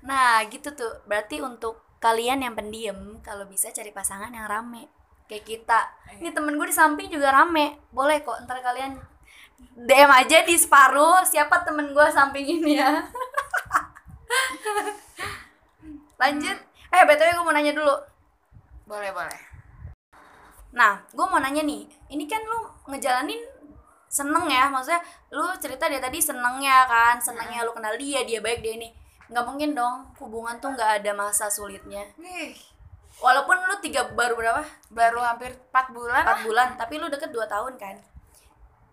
nah, 0.08 0.40
gitu 0.48 0.72
tuh. 0.72 1.04
Berarti 1.04 1.40
untuk 1.40 1.84
kalian 2.00 2.40
yang 2.40 2.56
pendiam, 2.56 3.20
kalau 3.20 3.44
bisa 3.44 3.68
cari 3.68 3.92
pasangan 3.92 4.32
yang 4.32 4.48
rame. 4.48 4.88
Kayak 5.24 5.44
kita. 5.44 5.80
Ini 6.20 6.32
temen 6.32 6.56
gue 6.56 6.64
di 6.64 6.72
samping 6.72 7.08
juga 7.08 7.32
rame. 7.32 7.80
Boleh 7.92 8.20
kok, 8.20 8.44
ntar 8.44 8.60
kalian 8.60 8.96
DM 9.74 10.10
aja 10.10 10.46
di 10.46 10.54
separuh 10.54 11.26
siapa 11.26 11.66
temen 11.66 11.90
gue 11.90 12.06
samping 12.14 12.46
ini 12.46 12.78
ya. 12.78 12.90
Lanjut. 16.22 16.58
Eh, 16.94 17.02
BTW 17.02 17.30
gue 17.34 17.44
mau 17.44 17.54
nanya 17.54 17.74
dulu. 17.74 17.94
boleh 18.84 19.10
boleh 19.16 19.40
Nah, 20.74 20.98
gue 21.10 21.26
mau 21.26 21.38
nanya 21.38 21.62
nih, 21.62 21.86
ini 22.10 22.26
kan 22.26 22.42
lu 22.42 22.58
ngejalanin 22.90 23.38
seneng 24.10 24.46
ya, 24.50 24.70
maksudnya 24.70 25.02
lu 25.30 25.46
cerita 25.58 25.86
dia 25.86 26.02
tadi 26.02 26.18
seneng 26.18 26.62
ya 26.62 26.86
kan, 26.86 27.18
senengnya 27.18 27.66
lu 27.66 27.74
kenal 27.74 27.94
dia, 27.98 28.26
dia 28.26 28.42
baik 28.42 28.62
dia 28.62 28.74
ini. 28.78 28.90
Nggak 29.30 29.44
mungkin 29.46 29.70
dong, 29.74 29.96
hubungan 30.18 30.58
tuh 30.58 30.74
nggak 30.74 31.02
ada 31.02 31.10
masa 31.14 31.46
sulitnya. 31.50 32.02
Walaupun 33.22 33.54
lu 33.70 33.74
tiga 33.82 34.06
baru 34.10 34.34
berapa? 34.34 34.62
baru 34.90 35.22
hampir 35.22 35.54
4 35.70 35.94
bulan 35.94 36.22
Empat 36.26 36.40
bulan, 36.46 36.68
tapi 36.78 36.98
lu 36.98 37.06
deket 37.06 37.30
dua 37.30 37.46
tahun 37.46 37.78
kan. 37.78 37.94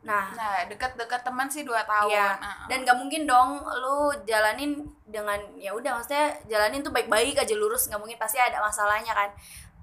Nah, 0.01 0.34
nah 0.34 0.65
deket-deket 0.65 1.22
teman 1.22 1.46
sih 1.46 1.62
2 1.62 1.77
tahun. 1.86 2.10
Iya. 2.10 2.29
Nah, 2.41 2.55
dan 2.65 2.81
gak 2.81 2.98
mungkin 2.98 3.29
dong 3.29 3.62
lu 3.62 4.10
jalanin 4.25 4.81
dengan 5.05 5.38
ya 5.62 5.77
udah 5.77 6.01
maksudnya 6.01 6.34
jalanin 6.50 6.81
tuh 6.81 6.89
baik-baik 6.89 7.38
aja 7.38 7.53
lurus 7.53 7.86
nggak 7.86 8.01
mungkin 8.01 8.17
pasti 8.17 8.41
ada 8.41 8.58
masalahnya 8.58 9.13
kan. 9.13 9.29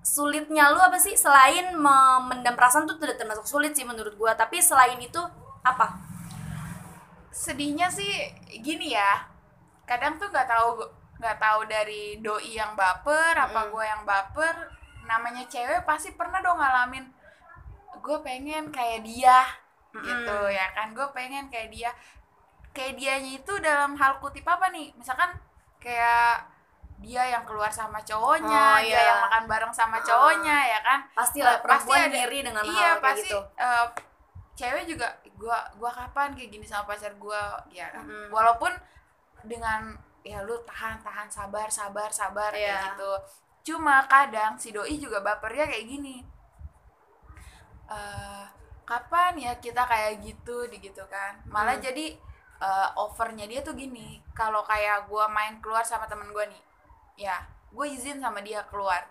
Sulitnya 0.03 0.75
lu 0.75 0.81
apa 0.83 0.99
sih? 0.99 1.15
Selain 1.15 1.71
memendam 1.71 2.59
perasaan 2.59 2.89
tuh 2.89 2.99
tidak 2.99 3.21
termasuk 3.23 3.47
sulit 3.47 3.77
sih 3.79 3.87
menurut 3.87 4.19
gua 4.19 4.35
tapi 4.35 4.59
selain 4.59 4.99
itu 4.99 5.23
apa? 5.63 5.95
Sedihnya 7.31 7.87
sih 7.87 8.11
gini 8.59 8.99
ya 8.99 9.23
kadang 9.87 10.21
tuh 10.21 10.29
nggak 10.29 10.49
tahu 10.51 10.85
nggak 11.19 11.39
tahu 11.41 11.61
dari 11.67 12.19
doi 12.23 12.55
yang 12.55 12.79
baper 12.79 13.35
apa 13.35 13.67
Mm-mm. 13.67 13.73
gue 13.75 13.85
yang 13.85 14.03
baper 14.07 14.55
namanya 15.09 15.43
cewek 15.51 15.83
pasti 15.89 16.15
pernah 16.15 16.39
dong 16.43 16.59
ngalamin. 16.59 17.07
Gue 18.03 18.19
pengen 18.23 18.71
kayak 18.71 19.03
dia 19.03 19.47
gitu 20.01 20.37
Mm-mm. 20.39 20.55
ya 20.55 20.67
kan? 20.73 20.91
Gue 20.93 21.07
pengen 21.11 21.47
kayak 21.47 21.69
dia 21.69 21.91
kayak 22.71 22.95
dianya 22.95 23.33
itu 23.37 23.53
dalam 23.59 23.95
hal 23.95 24.19
kutip 24.19 24.45
apa 24.45 24.71
nih? 24.71 24.95
Misalkan 24.95 25.35
kayak 25.79 26.47
dia 26.99 27.23
yang 27.25 27.47
keluar 27.47 27.71
sama 27.71 28.03
cowoknya 28.03 28.63
Oh, 28.75 28.83
dia 28.83 28.91
iya. 28.91 29.03
yang 29.07 29.21
makan 29.31 29.45
bareng 29.47 29.71
sama 29.71 30.03
cowoknya 30.03 30.57
ya 30.69 30.81
kan? 30.83 30.99
Pastilah 31.15 31.55
Eh, 31.55 31.63
perempuan 31.63 31.99
pasti 32.11 32.19
ada- 32.19 32.31
dengan 32.43 32.65
iya 32.67 32.75
hal 32.75 32.83
kayak 32.99 33.03
pasti 33.03 33.31
gitu. 33.31 33.39
eh, 33.57 33.87
cewek 34.59 34.85
juga 34.91 35.09
gua 35.39 35.59
gua 35.79 35.91
kapan 35.91 36.35
kayak 36.35 36.51
gini 36.51 36.67
sama 36.67 36.91
pacar 36.91 37.15
gua 37.15 37.55
ya 37.71 37.87
kan? 37.89 38.03
Walaupun 38.29 38.75
dengan 39.47 39.95
ya 40.27 40.43
lu 40.43 40.59
tahan 40.67 40.99
tahan 40.99 41.31
sabar 41.31 41.71
sabar 41.71 42.11
sabar 42.11 42.51
Iya. 42.51 42.75
kayak 42.75 42.83
gitu. 42.99 43.13
Cuma 43.71 44.03
kadang 44.07 44.59
si 44.59 44.75
doi 44.75 44.99
juga 44.99 45.23
bapernya 45.23 45.71
kayak 45.71 45.87
gini. 45.87 46.27
Eh 47.89 48.45
kapan 48.89 49.37
ya 49.37 49.53
kita 49.61 49.85
kayak 49.85 50.25
gitu 50.25 50.65
gitu 50.73 51.05
kan. 51.13 51.37
Malah 51.53 51.77
Hmm. 51.77 51.85
jadi 51.85 52.17
eh, 52.59 52.89
overnya 52.97 53.45
dia 53.45 53.61
tuh 53.61 53.77
gini 53.77 54.19
kalau 54.33 54.65
kayak 54.65 55.07
gua 55.07 55.29
main 55.29 55.61
keluar 55.61 55.85
sama 55.85 56.09
temen 56.09 56.33
gua 56.33 56.49
nih 56.49 56.63
ya 57.19 57.37
gue 57.69 57.87
izin 57.87 58.17
sama 58.25 58.41
dia 58.41 58.65
keluar. 58.73 59.05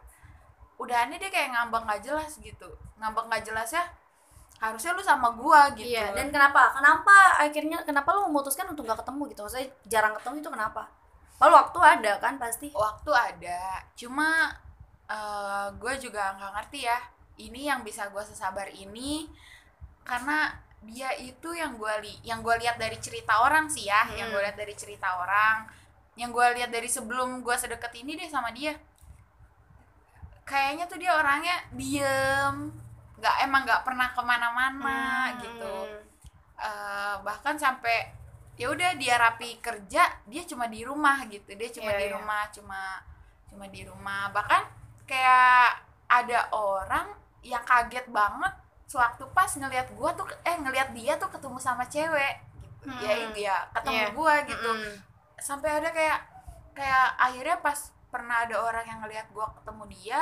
Udahannya 0.82 1.22
dia 1.22 1.30
kayak 1.30 1.54
ngambek 1.54 1.84
nggak 1.86 2.02
jelas 2.02 2.32
gitu. 2.42 2.70
Ngambek 2.98 3.30
nggak 3.30 3.44
jelas 3.46 3.70
ya 3.70 3.86
harusnya 4.58 4.98
lu 4.98 5.04
sama 5.06 5.30
gua 5.38 5.70
gitu. 5.78 5.86
iya 5.86 6.18
dan 6.18 6.34
kenapa? 6.34 6.74
Kenapa 6.74 7.38
akhirnya 7.38 7.78
kenapa 7.86 8.10
lu 8.18 8.26
memutuskan 8.34 8.66
untuk 8.74 8.90
gak 8.90 9.06
ketemu 9.06 9.30
gitu? 9.30 9.42
Maksudnya 9.46 9.70
jarang 9.86 10.14
ketemu 10.18 10.36
itu 10.42 10.50
kenapa? 10.50 10.84
Kalau 11.38 11.54
waktu 11.54 11.80
ada 11.80 12.14
kan 12.18 12.42
pasti. 12.42 12.74
Waktu 12.74 13.12
ada 13.14 13.86
cuma 13.94 14.50
eh 15.08 15.68
gue 15.78 15.94
juga 16.04 16.36
nggak 16.36 16.52
ngerti 16.58 16.80
ya 16.84 16.98
ini 17.38 17.70
yang 17.70 17.86
bisa 17.86 18.10
gue 18.10 18.24
sesabar 18.26 18.68
ini 18.74 19.30
karena 20.08 20.56
dia 20.82 21.12
itu 21.20 21.52
yang 21.52 21.76
gue 21.76 21.94
li 22.00 22.14
yang 22.24 22.40
gue 22.40 22.56
lihat 22.64 22.80
dari 22.80 22.96
cerita 22.98 23.44
orang 23.44 23.68
sih 23.68 23.86
ya 23.86 24.08
yang 24.16 24.32
gue 24.32 24.40
Hmm. 24.40 24.48
lihat 24.48 24.56
dari 24.56 24.72
cerita 24.74 25.20
orang 25.20 25.68
yang 26.16 26.32
gue 26.32 26.48
lihat 26.58 26.72
dari 26.72 26.88
sebelum 26.88 27.44
gue 27.44 27.54
sedekat 27.54 27.92
ini 27.94 28.16
deh 28.16 28.30
sama 28.32 28.50
dia 28.50 28.72
kayaknya 30.48 30.88
tuh 30.88 30.98
dia 30.98 31.12
orangnya 31.14 31.56
diem 31.76 32.72
nggak 33.20 33.36
emang 33.44 33.62
nggak 33.66 33.84
pernah 33.84 34.08
ke 34.14 34.22
mana-mana 34.24 35.00
Hmm. 35.34 35.40
gitu 35.44 35.76
Eh, 36.58 37.16
bahkan 37.22 37.54
sampai 37.54 38.10
ya 38.58 38.74
udah 38.74 38.98
dia 38.98 39.14
rapi 39.22 39.62
kerja 39.62 40.10
dia 40.26 40.42
cuma 40.50 40.66
di 40.66 40.82
rumah 40.82 41.22
gitu 41.30 41.54
dia 41.54 41.70
cuma 41.70 41.94
Iya, 41.94 42.02
di 42.02 42.06
iya. 42.10 42.16
rumah 42.18 42.44
cuma 42.50 42.82
cuma 43.46 43.66
di 43.70 43.82
rumah 43.86 44.34
bahkan 44.34 44.66
kayak 45.06 45.78
ada 46.10 46.50
orang 46.50 47.14
yang 47.46 47.62
kaget 47.62 48.10
banget 48.10 48.50
sewaktu 48.88 49.24
pas 49.32 49.52
ngelihat 49.52 49.92
gua 49.94 50.16
tuh 50.16 50.26
eh 50.42 50.56
ngelihat 50.56 50.90
dia 50.92 51.14
tuh 51.16 51.28
ketemu 51.28 51.60
sama 51.60 51.84
cewek 51.86 52.36
gitu 52.82 53.04
ya 53.04 53.16
Hmm. 53.20 53.34
dia 53.36 53.56
ketemu 53.70 54.00
Iya. 54.00 54.10
gua 54.16 54.34
gitu 54.44 54.70
Mm-mm. 54.72 54.96
sampai 55.38 55.70
ada 55.76 55.90
kayak 55.92 56.20
kayak 56.72 57.08
akhirnya 57.20 57.58
pas 57.60 57.80
pernah 58.08 58.48
ada 58.48 58.56
orang 58.58 58.88
yang 58.88 59.00
ngelihat 59.02 59.28
gua 59.30 59.52
ketemu 59.54 59.84
dia 59.92 60.22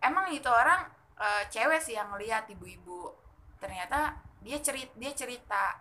emang 0.00 0.26
itu 0.28 0.50
orang 0.50 0.90
eh, 1.14 1.46
cewek 1.46 1.78
sih 1.78 1.94
yang 1.94 2.10
ngelihat 2.10 2.50
ibu-ibu 2.50 3.14
ternyata 3.56 4.18
dia 4.42 4.58
cerit 4.58 4.90
dia 4.94 5.14
cerita 5.14 5.78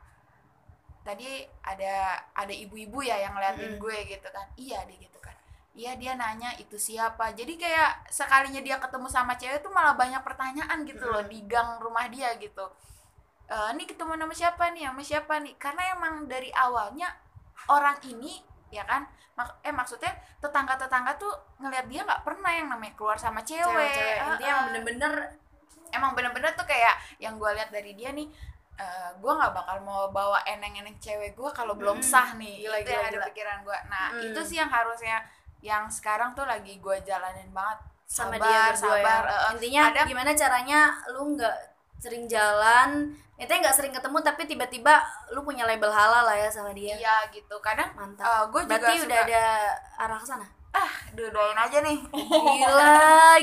tadi 1.04 1.44
ada 1.60 1.96
ada 2.32 2.54
ibu-ibu 2.54 3.02
ya 3.02 3.20
yang 3.20 3.34
ngeliatin 3.34 3.76
Mm. 3.76 3.80
gue 3.82 3.98
gitu 4.08 4.28
kan 4.30 4.48
iya 4.56 4.86
dia 4.86 4.96
gitu 4.98 5.18
iya 5.74 5.98
dia 5.98 6.14
nanya 6.14 6.54
itu 6.62 6.78
siapa? 6.78 7.34
Jadi 7.34 7.58
kayak 7.58 8.06
sekalinya 8.10 8.62
dia 8.62 8.78
ketemu 8.78 9.08
sama 9.10 9.34
cewek 9.34 9.66
tuh 9.66 9.74
malah 9.74 9.98
banyak 9.98 10.22
pertanyaan 10.22 10.86
gitu 10.86 11.06
loh 11.06 11.26
di 11.26 11.42
gang 11.50 11.82
rumah 11.82 12.06
dia 12.14 12.30
gitu. 12.38 12.66
Eh, 13.50 13.70
ini 13.74 13.84
ketemu 13.90 14.14
sama 14.16 14.34
siapa 14.34 14.64
nih? 14.72 14.84
Sama 14.88 15.02
siapa 15.02 15.34
nih? 15.42 15.54
Karena 15.58 15.82
emang 15.98 16.30
dari 16.30 16.54
awalnya 16.54 17.10
orang 17.70 17.98
ini 18.06 18.38
ya 18.74 18.82
kan 18.90 19.06
mak- 19.38 19.62
eh 19.62 19.70
maksudnya 19.70 20.10
tetangga-tetangga 20.42 21.14
tuh 21.22 21.30
ngelihat 21.62 21.86
dia 21.90 22.02
nggak 22.06 22.22
pernah 22.26 22.50
yang 22.50 22.68
namanya 22.70 22.94
keluar 22.98 23.18
sama 23.18 23.42
cewek, 23.46 23.66
cewek-cewek. 23.66 24.18
Ah, 24.18 24.26
intinya 24.34 24.50
emang 24.50 24.58
ah. 24.58 24.68
bener-bener 24.70 25.14
emang 25.94 26.12
bener-bener 26.18 26.52
tuh 26.58 26.66
kayak 26.66 26.98
yang 27.22 27.38
gue 27.38 27.50
lihat 27.54 27.70
dari 27.70 27.94
dia 27.94 28.10
nih 28.10 28.26
eh 28.74 29.10
gue 29.22 29.30
nggak 29.38 29.54
bakal 29.54 29.78
mau 29.86 30.10
bawa 30.10 30.42
eneng-eneng 30.50 30.98
cewek 30.98 31.38
gue 31.38 31.50
kalau 31.54 31.78
belum 31.78 32.02
sah 32.02 32.34
nih. 32.34 32.66
Gila, 32.66 32.78
itu 32.82 32.90
gila, 32.90 32.98
yang 32.98 33.06
ada 33.06 33.18
gila. 33.22 33.26
pikiran 33.30 33.58
gue 33.62 33.78
nah 33.90 34.06
Mm. 34.18 34.22
itu 34.34 34.40
sih 34.42 34.58
yang 34.58 34.72
harusnya 34.74 35.18
yang 35.64 35.88
sekarang 35.88 36.32
tuh 36.34 36.44
lagi 36.44 36.76
gue 36.76 36.98
jalanin 37.02 37.48
banget. 37.50 37.80
Sama 38.04 38.36
sabar 38.36 38.44
dia 38.44 38.62
berdua 38.70 38.78
sabar 38.78 39.24
ya. 39.24 39.26
eh, 39.26 39.34
eh. 39.34 39.52
intinya 39.54 39.82
kadang- 39.90 40.08
gimana 40.08 40.32
caranya 40.34 40.80
lu 41.10 41.34
nggak 41.34 41.56
sering 41.98 42.28
jalan 42.28 42.90
intinya 43.34 43.60
nggak 43.64 43.74
sering 43.74 43.90
ketemu 43.90 44.18
tapi 44.20 44.42
tiba-tiba 44.46 44.94
lu 45.30 45.42
punya 45.42 45.64
label 45.64 45.90
halal 45.90 46.22
lah 46.22 46.36
ya 46.36 46.46
sama 46.48 46.70
dia. 46.72 46.94
Iya 46.94 47.32
gitu. 47.32 47.56
Kadang 47.58 47.90
mantap. 47.94 48.52
gue 48.52 48.62
juga 48.62 48.78
berarti 48.78 48.94
suka. 48.96 49.08
udah 49.08 49.20
ada 49.24 49.44
arah 49.98 50.18
ke 50.18 50.28
sana? 50.28 50.46
Ah 50.70 50.92
doain 51.12 51.58
aja 51.58 51.80
nih. 51.80 51.98
Gila 52.12 52.92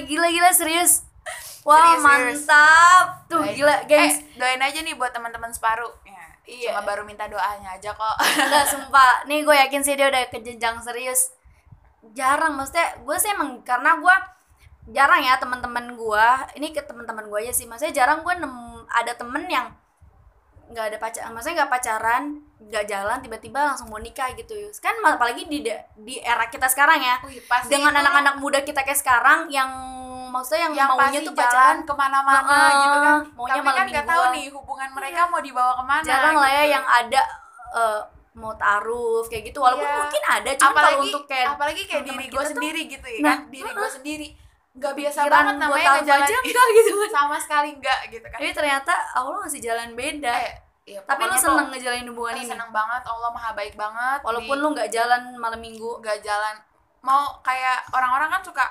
gila 0.01 0.29
gila 0.31 0.51
serius? 0.51 1.03
Wah 1.67 1.97
serius. 1.97 2.47
mantap. 2.47 3.07
Tuh 3.27 3.41
Doain- 3.41 3.57
gila 3.57 3.75
gengs 3.85 4.17
eh, 4.21 4.37
doain 4.37 4.61
aja 4.61 4.79
nih 4.79 4.95
buat 4.95 5.11
teman-teman 5.11 5.51
separuh. 5.51 5.91
Ya, 6.03 6.23
Iya. 6.43 6.71
cuma 6.71 6.83
baru 6.85 7.03
minta 7.03 7.27
doanya 7.27 7.71
aja 7.73 7.91
kok. 7.91 8.15
Enggak 8.37 8.67
sumpah. 8.69 9.23
Nih 9.25 9.43
gue 9.43 9.57
yakin 9.57 9.81
sih 9.81 9.95
dia 9.95 10.07
udah 10.07 10.23
ke 10.27 10.39
jenjang 10.39 10.79
serius 10.79 11.35
Jarang 12.17 12.57
maksudnya 12.57 12.97
Gue 13.05 13.17
sih 13.21 13.31
emang 13.33 13.61
Karena 13.63 13.97
gue 14.01 14.17
Jarang 14.91 15.21
ya 15.23 15.37
teman-teman 15.37 15.95
gue 15.95 16.29
Ini 16.57 16.73
ke 16.73 16.83
teman-teman 16.85 17.29
gue 17.29 17.39
aja 17.47 17.53
sih. 17.53 17.69
Maksudnya 17.69 18.05
jarang 18.05 18.25
gue 18.27 18.35
nem 18.37 18.55
Ada 18.91 19.15
temen 19.15 19.47
yang 19.47 19.71
nggak 20.71 20.87
ada 20.87 20.99
pacar 21.03 21.23
maksudnya 21.35 21.67
nggak 21.67 21.73
pacaran 21.75 22.23
nggak 22.63 22.85
jalan 22.87 23.19
tiba-tiba 23.19 23.59
langsung 23.75 23.91
mau 23.91 23.99
nikah 23.99 24.31
gitu. 24.39 24.55
Kan 24.79 24.95
apalagi 25.03 25.51
di 25.51 25.67
di 25.99 26.15
era 26.23 26.47
kita 26.47 26.71
sekarang 26.71 27.03
ya. 27.03 27.19
Wih, 27.27 27.43
pasti 27.51 27.75
dengan 27.75 27.99
anak-anak 27.99 28.39
muda 28.39 28.63
kita 28.63 28.87
kayak 28.87 29.01
sekarang 29.03 29.51
yang 29.51 29.67
maksudnya 30.31 30.71
yang, 30.71 30.87
yang 30.87 30.91
maunya 30.95 31.21
tuh 31.27 31.35
jalan 31.35 31.51
pacaran 31.51 31.77
ke 31.83 31.95
mana-mana 31.99 32.59
gitu 32.71 32.99
kan. 33.03 33.19
Maunya 33.35 33.53
tapi 33.59 33.67
malam 33.67 33.77
kan 33.77 33.87
nggak 33.91 34.07
tahu 34.07 34.23
nih 34.31 34.47
hubungan 34.55 34.89
mereka 34.95 35.21
mau 35.27 35.41
dibawa 35.43 35.73
ke 35.75 35.85
mana 35.85 36.03
jarang 36.07 36.37
lah 36.39 36.51
ya 36.55 36.63
gitu. 36.63 36.75
yang 36.79 36.85
ada 36.87 37.23
eh, 37.75 38.01
mau 38.41 38.55
taruh 38.55 39.21
kayak 39.25 39.45
gitu. 39.47 39.61
Walaupun 39.61 39.85
Iya. 39.85 39.99
mungkin 40.01 40.23
ada 40.25 40.51
cuma 40.55 40.71
apalagi 40.73 40.89
kalau 40.91 41.05
untuk 41.05 41.25
kayak 41.25 41.49
apalagi 41.51 41.83
kayak 41.85 42.03
diri 42.03 42.27
gue 42.27 42.45
sendiri 42.47 42.81
gitu 42.89 43.07
ya. 43.07 43.19
Nah, 43.21 43.37
kan 43.37 43.39
diri 43.47 43.71
gue 43.71 43.89
sendiri. 43.91 44.29
Nggak 44.71 44.95
biasa 44.97 45.19
banget 45.27 45.55
namanya 45.57 45.83
taruh 45.85 45.99
ngejalan 46.01 46.23
aja 46.23 46.37
enggak 46.41 46.67
gitu. 46.79 46.95
sama 47.11 47.37
sekali 47.37 47.69
enggak 47.75 48.01
gitu 48.09 48.25
kan. 48.25 48.39
Tapi 48.39 48.51
ternyata 48.51 48.93
Allah 49.13 49.37
ngasih 49.39 49.61
jalan 49.61 49.89
beda. 49.93 50.33
Eh, 50.33 50.55
iya, 50.89 51.01
tapi 51.03 51.23
lu 51.23 51.35
seneng 51.35 51.67
tuh, 51.67 51.71
ngejalanin 51.71 52.07
hubungan 52.09 52.33
eh, 52.33 52.41
ini? 52.41 52.49
seneng 52.49 52.71
banget. 52.71 53.03
Allah 53.05 53.29
maha 53.31 53.51
baik 53.53 53.75
banget. 53.75 54.19
Walaupun 54.23 54.57
di- 54.57 54.63
lu 54.63 54.69
nggak 54.73 54.89
jalan 54.89 55.23
malam 55.37 55.59
minggu. 55.59 55.91
Nggak 55.99 56.19
jalan. 56.21 56.55
Mau 57.01 57.39
kayak 57.41 57.85
orang-orang 57.91 58.31
kan 58.31 58.43
suka 58.43 58.65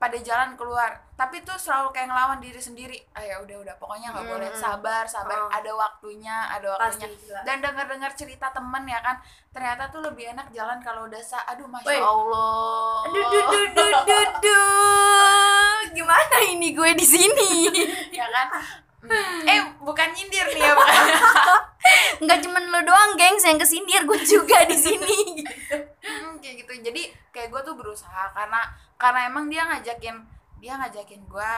pada 0.00 0.16
jalan 0.16 0.56
keluar. 0.56 0.96
Tapi 1.12 1.44
tuh 1.44 1.52
selalu 1.54 1.92
kayak 1.92 2.08
ngelawan 2.08 2.40
diri 2.40 2.56
sendiri. 2.56 2.96
Ah 3.12 3.20
ya 3.20 3.36
udah 3.36 3.60
udah. 3.60 3.74
Pokoknya 3.76 4.08
nggak 4.10 4.24
Mm, 4.24 4.32
boleh. 4.32 4.48
mm. 4.48 4.56
sabar 4.56 5.04
sabar. 5.04 5.36
Oh. 5.38 5.52
ada 5.52 5.68
waktunya 5.70 6.32
ada 6.48 6.72
pasti 6.74 7.04
waktunya 7.04 7.20
gila. 7.20 7.40
dan 7.44 7.56
dengar-dengar 7.60 8.10
cerita 8.14 8.46
temen 8.48 8.82
ya 8.82 8.96
kan? 8.98 9.20
Ternyata 9.50 9.82
tuh 9.86 10.00
lebih 10.00 10.24
enak 10.30 10.48
jalan 10.50 10.80
kalau 10.80 11.04
udah 11.04 11.20
sa 11.20 11.44
aduh 11.44 11.68
masya 11.68 11.84
Woi. 11.86 12.00
allah. 12.00 13.04
Aduh 13.04 13.24
duh 13.28 13.44
duh 13.44 13.66
duh 13.70 13.92
duh 14.02 14.26
duh. 14.40 15.76
Gimana 15.92 16.36
ini 16.48 16.72
gue 16.72 16.90
di 16.94 17.04
sini? 17.04 17.52
Ya 18.16 18.24
kan? 18.26 18.48
Hmm. 19.00 19.40
eh 19.50 19.60
bukan 19.78 20.08
nyindir 20.10 20.44
nih 20.46 20.60
ya 20.60 20.72
bukan 20.72 20.92
nggak 22.20 22.38
cuman 22.44 22.62
lo 22.68 22.80
doang 22.84 23.12
gengs 23.16 23.42
yang 23.42 23.56
kesindir. 23.56 24.04
Gue 24.04 24.20
juga 24.22 24.64
di 24.64 24.76
sini 24.76 25.16
Hmm, 26.00 26.40
kayak 26.40 26.64
gitu. 26.64 26.72
Jadi 26.80 27.02
kayak 27.30 27.48
gue 27.48 27.60
tuh 27.62 27.76
berusaha 27.76 28.32
karena 28.32 28.60
karena 28.96 29.28
emang 29.28 29.46
dia 29.46 29.62
ngajakin 29.64 30.16
dia 30.58 30.74
ngajakin 30.76 31.22
gue 31.24 31.52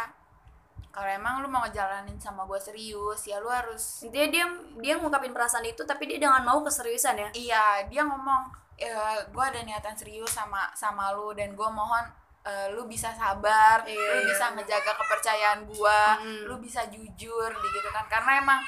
kalau 0.92 1.09
emang 1.09 1.40
lu 1.40 1.48
mau 1.48 1.64
ngejalanin 1.64 2.20
sama 2.20 2.44
gue 2.44 2.61
serius 2.61 3.25
ya 3.25 3.40
lu 3.40 3.48
harus 3.48 4.05
intinya 4.05 4.29
dia 4.29 4.44
dia 4.77 4.94
ngungkapin 5.01 5.33
perasaan 5.33 5.64
itu 5.64 5.81
tapi 5.83 6.05
dia 6.05 6.20
dengan 6.20 6.44
mau 6.44 6.61
keseriusan 6.61 7.16
ya? 7.16 7.29
Iya 7.33 7.64
dia 7.88 8.03
ngomong 8.05 8.53
e, 8.77 8.88
gue 9.25 9.44
ada 9.46 9.61
niatan 9.64 9.96
serius 9.96 10.29
sama 10.31 10.68
sama 10.77 11.14
lu 11.16 11.33
dan 11.33 11.57
gue 11.57 11.68
mohon 11.72 12.05
eh, 12.44 12.68
lu 12.75 12.85
bisa 12.85 13.09
sabar 13.14 13.87
Iya, 13.88 13.96
lu 13.96 14.16
iya. 14.20 14.27
bisa 14.29 14.44
ngejaga 14.53 14.92
kepercayaan 14.98 15.61
gue 15.64 16.01
Mm. 16.20 16.42
lu 16.51 16.55
bisa 16.61 16.85
jujur 16.90 17.48
gitu 17.48 17.88
kan. 17.88 18.05
Karena 18.07 18.42
emang 18.44 18.61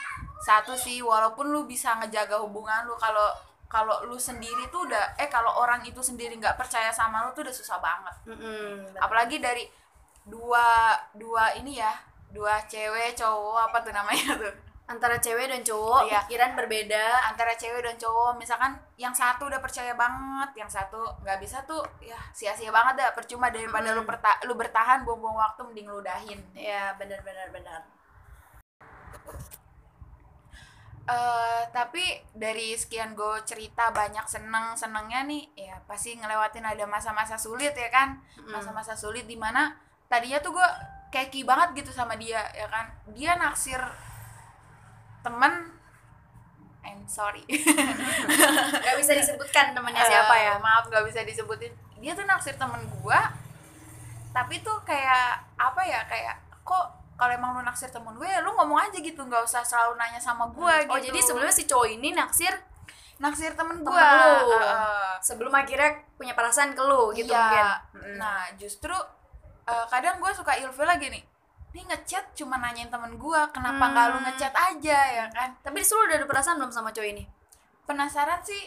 satu 0.45 0.77
sih 0.77 1.01
walaupun 1.01 1.49
lu 1.49 1.65
bisa 1.65 1.97
ngejaga 1.97 2.37
hubungan 2.45 2.85
lu 2.85 2.95
kalau 3.01 3.33
kalau 3.67 4.05
lu 4.07 4.15
sendiri 4.15 4.69
tuh 4.71 4.85
udah 4.87 5.17
eh 5.19 5.27
kalau 5.27 5.51
orang 5.59 5.81
itu 5.83 5.99
sendiri 5.99 6.37
nggak 6.37 6.55
percaya 6.55 6.93
sama 6.93 7.25
lu 7.25 7.33
tuh 7.33 7.43
udah 7.43 7.57
susah 7.57 7.79
banget. 7.81 8.15
Mm-mm, 8.31 8.95
apalagi 9.01 9.41
dari 9.41 9.65
dua 10.25 10.95
dua 11.17 11.53
ini 11.59 11.81
ya 11.83 11.91
dua 12.31 12.63
cewek 12.65 13.17
cowok 13.17 13.59
apa 13.73 13.77
tuh 13.83 13.93
namanya 13.97 14.37
tuh? 14.37 14.55
Antara 14.85 15.17
cewek 15.17 15.49
dan 15.49 15.65
cowok 15.65 16.07
Iya. 16.07 16.21
pikiran 16.29 16.53
berbeda. 16.61 17.05
Antara 17.33 17.57
cewek 17.57 17.81
dan 17.83 17.97
cowok 17.97 18.37
misalkan 18.37 18.77
yang 19.01 19.17
satu 19.17 19.49
udah 19.49 19.59
percaya 19.59 19.97
banget 19.97 20.51
yang 20.61 20.69
satu 20.69 21.01
nggak 21.25 21.41
bisa 21.41 21.65
tuh 21.65 21.81
ya 22.05 22.21
sia-sia 22.37 22.69
banget 22.69 23.01
dah 23.01 23.11
percuma 23.17 23.49
daripada 23.49 23.97
lu 23.97 24.05
Mm. 24.05 24.11
perta 24.13 24.31
lu 24.45 24.53
bertahan 24.55 25.03
buang-buang 25.09 25.41
waktu 25.41 25.61
mending 25.65 25.89
lu 25.89 25.99
udahin. 26.05 26.41
Ya 26.53 26.93
benar 27.01 27.25
benar 27.25 27.49
benar 27.51 27.81
eh 31.05 31.63
tapi 31.69 32.01
dari 32.33 32.73
sekian 32.73 33.13
gue 33.13 33.37
cerita 33.45 33.93
banyak 33.93 34.25
seneng 34.25 34.73
senengnya 34.73 35.21
nih 35.29 35.45
ya 35.53 35.77
pasti 35.85 36.17
ngelewatin 36.17 36.65
ada 36.65 36.85
masa-masa 36.89 37.37
sulit 37.37 37.77
ya 37.77 37.91
kan? 37.93 38.21
Masa-masa 38.49 38.97
sulit 38.97 39.29
di 39.29 39.37
mana 39.37 39.77
tadinya 40.09 40.41
tuh 40.41 40.57
gue 40.57 40.69
keki 41.13 41.45
banget 41.45 41.85
gitu 41.85 41.91
sama 41.93 42.17
dia 42.17 42.41
ya 42.57 42.67
kan? 42.73 42.89
Dia 43.13 43.37
naksir 43.37 43.81
temen 45.21 45.73
I'm 46.85 47.09
sorry. 47.09 47.45
Nggak 48.85 48.97
bisa 49.01 49.13
disebutkan 49.17 49.73
temannya 49.73 50.05
siapa 50.05 50.35
ya? 50.37 50.57
Eh, 50.57 50.61
maaf 50.61 50.85
nggak 50.93 51.05
bisa 51.09 51.25
disebutin. 51.25 51.73
Dia 51.97 52.13
tuh 52.13 52.29
naksir 52.29 52.61
temen 52.61 52.85
gua 53.01 53.45
tapi 54.35 54.59
tuh 54.67 54.83
kayak 54.83 55.47
apa 55.55 55.83
ya 55.87 56.03
kayak 56.11 56.35
kok 56.67 57.04
kalau 57.15 57.31
emang 57.31 57.51
lu 57.53 57.63
naksir 57.63 57.89
temen 57.89 58.13
gue 58.13 58.27
ya 58.27 58.41
lu 58.41 58.51
ngomong 58.53 58.79
aja 58.81 58.97
gitu 58.97 59.21
nggak 59.21 59.43
usah 59.43 59.63
selalu 59.63 59.95
nanya 59.95 60.19
sama 60.19 60.47
gua 60.49 60.83
oh 60.83 60.99
gitu 60.99 61.09
jadi 61.09 61.19
sebelumnya 61.21 61.53
si 61.53 61.65
cowok 61.65 61.89
ini 61.89 62.11
naksir 62.11 62.51
naksir 63.17 63.53
temen 63.53 63.79
Temen 63.79 63.87
gua 63.87 64.03
lu. 64.43 64.51
Heeh. 64.53 65.13
sebelum 65.21 65.53
akhirnya 65.53 65.89
punya 66.13 66.33
perasaan 66.33 66.73
ke 66.73 66.83
lu 66.83 67.11
gitu 67.13 67.29
Iya. 67.29 67.39
mungkin 67.39 67.67
Mm. 67.95 68.17
nah 68.17 68.43
justru 68.55 68.95
eh, 69.65 69.87
kadang 69.89 70.19
gua 70.19 70.31
suka 70.31 70.55
ilfil 70.55 70.85
lagi 70.85 71.09
nih 71.09 71.23
nih 71.71 71.85
ngechat 71.85 72.35
cuma 72.35 72.55
nanyain 72.57 72.87
temen 72.87 73.15
gua 73.15 73.47
kenapa 73.49 73.85
nggak 73.85 74.07
lu 74.09 74.19
Hmm. 74.19 74.27
ngechat 74.29 74.51
aja 74.53 74.99
ya 75.13 75.25
kan 75.29 75.55
tapi 75.61 75.81
dulu 75.81 76.05
udah 76.05 76.17
ada 76.17 76.27
perasaan 76.27 76.57
belum 76.57 76.71
sama 76.71 76.91
cowok 76.91 77.09
ini 77.09 77.25
penasaran 77.83 78.41
sih 78.41 78.63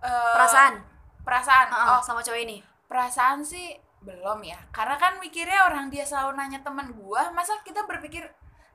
eh, 0.00 0.32
perasaan 0.32 0.74
perasaan 1.20 1.66
Heeh, 1.68 1.88
oh 1.88 2.00
sama 2.00 2.20
cowok 2.20 2.40
ini 2.40 2.58
perasaan 2.86 3.42
sih 3.42 3.74
belum 4.00 4.40
ya. 4.42 4.56
Karena 4.70 4.96
kan 4.96 5.16
mikirnya 5.18 5.64
orang 5.64 5.88
dia 5.88 6.02
selalu 6.02 6.34
nanya 6.34 6.60
temen 6.60 6.88
gua 6.92 7.28
masa 7.30 7.60
kita 7.60 7.84
berpikir 7.84 8.24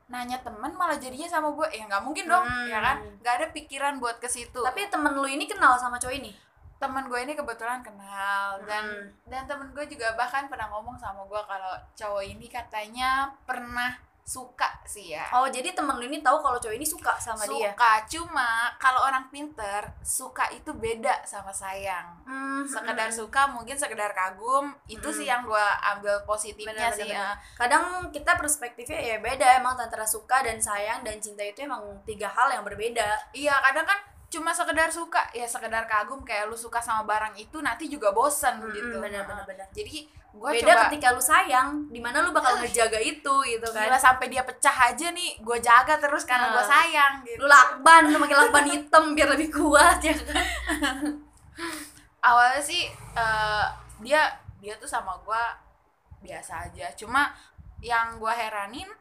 nanya 0.05 0.37
temen 0.37 0.69
malah 0.71 0.95
jadinya 0.95 1.25
sama 1.25 1.49
gue 1.49 1.65
ya 1.73 1.89
nggak 1.89 2.03
mungkin 2.05 2.29
dong 2.29 2.45
Hmm. 2.45 2.69
ya 2.69 2.77
kan? 2.77 2.97
Nggak 3.19 3.33
ada 3.35 3.47
pikiran 3.49 3.97
buat 3.97 4.21
ke 4.21 4.29
situ. 4.29 4.61
Tapi 4.61 4.85
temen 4.85 5.11
lu 5.11 5.25
ini 5.25 5.45
kenal 5.45 5.73
sama 5.75 5.97
cowok 5.97 6.13
ini? 6.15 6.29
Temen 6.77 7.09
gue 7.09 7.17
ini 7.17 7.33
kebetulan 7.33 7.81
kenal 7.81 8.61
dan 8.63 8.85
Hmm. 8.85 9.09
dan 9.25 9.49
temen 9.49 9.73
gue 9.73 9.81
juga 9.87 10.13
bahkan 10.13 10.45
pernah 10.45 10.69
ngomong 10.69 10.93
sama 10.95 11.25
gue 11.25 11.41
kalau 11.43 11.73
cowok 11.95 12.21
ini 12.23 12.45
katanya 12.45 13.33
pernah 13.43 13.97
suka 14.25 14.65
sih 14.89 15.13
ya 15.13 15.21
oh 15.37 15.45
jadi 15.45 15.77
temen 15.77 16.01
lu 16.01 16.09
ini 16.09 16.25
tahu 16.25 16.41
kalau 16.41 16.57
cowok 16.57 16.73
ini 16.73 16.81
suka 16.81 17.13
sama 17.21 17.45
dia 17.45 17.69
suka 17.69 17.91
cuma 18.09 18.73
kalau 18.81 19.05
orang 19.05 19.29
pinter 19.29 19.85
suka 20.01 20.49
itu 20.49 20.73
beda 20.73 21.21
sama 21.21 21.53
sayang 21.53 22.17
Hmm, 22.25 22.65
sekedar 22.65 23.05
hmm. 23.05 23.19
suka 23.21 23.45
mungkin 23.53 23.77
sekedar 23.77 24.09
kagum 24.17 24.73
itu 24.89 24.97
Mm-mm. 24.97 25.13
sih 25.13 25.29
yang 25.29 25.45
gua 25.45 25.77
ambil 25.93 26.25
positifnya 26.25 26.89
Benar, 26.89 26.97
sih 26.97 27.05
benar, 27.05 27.37
ya. 27.37 27.37
kadang 27.53 27.85
kita 28.09 28.33
perspektifnya 28.33 28.97
ya 28.97 29.17
beda 29.21 29.61
emang 29.61 29.77
antara 29.77 30.01
suka 30.09 30.41
dan 30.41 30.57
sayang 30.57 31.05
dan 31.05 31.21
cinta 31.21 31.45
itu 31.45 31.61
emang 31.61 31.85
tiga 32.09 32.25
hal 32.25 32.49
yang 32.49 32.65
berbeda 32.65 33.29
iya 33.29 33.53
kadang 33.61 33.85
kan 33.85 33.99
cuma 34.35 34.51
sekedar 34.51 34.91
suka 34.91 35.23
ya 35.31 35.47
sekedar 35.47 35.87
kagum 35.87 36.19
kayak 36.27 36.51
lu 36.51 36.57
suka 36.59 36.83
sama 36.83 37.07
barang 37.07 37.39
itu 37.39 37.63
nanti 37.63 37.87
juga 37.87 38.11
bosan 38.11 38.59
Mm-mm, 38.59 38.75
gitu. 38.75 38.95
benar, 38.99 39.23
Nah, 39.23 39.27
benar, 39.31 39.45
benar. 39.47 39.67
jadi 39.71 40.03
gua 40.35 40.51
beda 40.51 40.67
coba 40.67 40.81
ketika 40.91 41.07
lu 41.15 41.23
sayang 41.23 41.87
di 41.87 41.99
mana 42.03 42.19
lu 42.19 42.35
bakal 42.35 42.59
ngejaga 42.59 42.99
itu 42.99 43.35
gitu 43.47 43.67
kan. 43.71 43.87
Gila 43.87 43.95
sampai 43.95 44.27
dia 44.27 44.43
pecah 44.43 44.91
aja 44.91 45.07
nih 45.15 45.39
gue 45.39 45.57
jaga 45.63 45.95
terus 45.95 46.27
karena 46.27 46.51
gue 46.51 46.63
sayang 46.67 47.13
gitu. 47.23 47.39
Lu 47.39 47.47
lakban 47.47 48.11
lu 48.11 48.19
pakai 48.19 48.35
lakban 48.43 48.67
hitam 48.67 49.15
biar 49.15 49.31
lebih 49.31 49.47
kuat 49.55 50.03
ya 50.03 50.11
kan. 50.11 50.43
Awalnya 52.27 52.59
sih 52.59 52.83
eh, 53.15 53.65
dia 54.03 54.21
dia 54.59 54.75
tuh 54.75 54.91
sama 54.91 55.15
gue 55.23 55.43
biasa 56.27 56.67
aja. 56.67 56.91
Cuma 56.99 57.31
yang 57.79 58.19
gue 58.19 58.33
heranin 58.35 58.91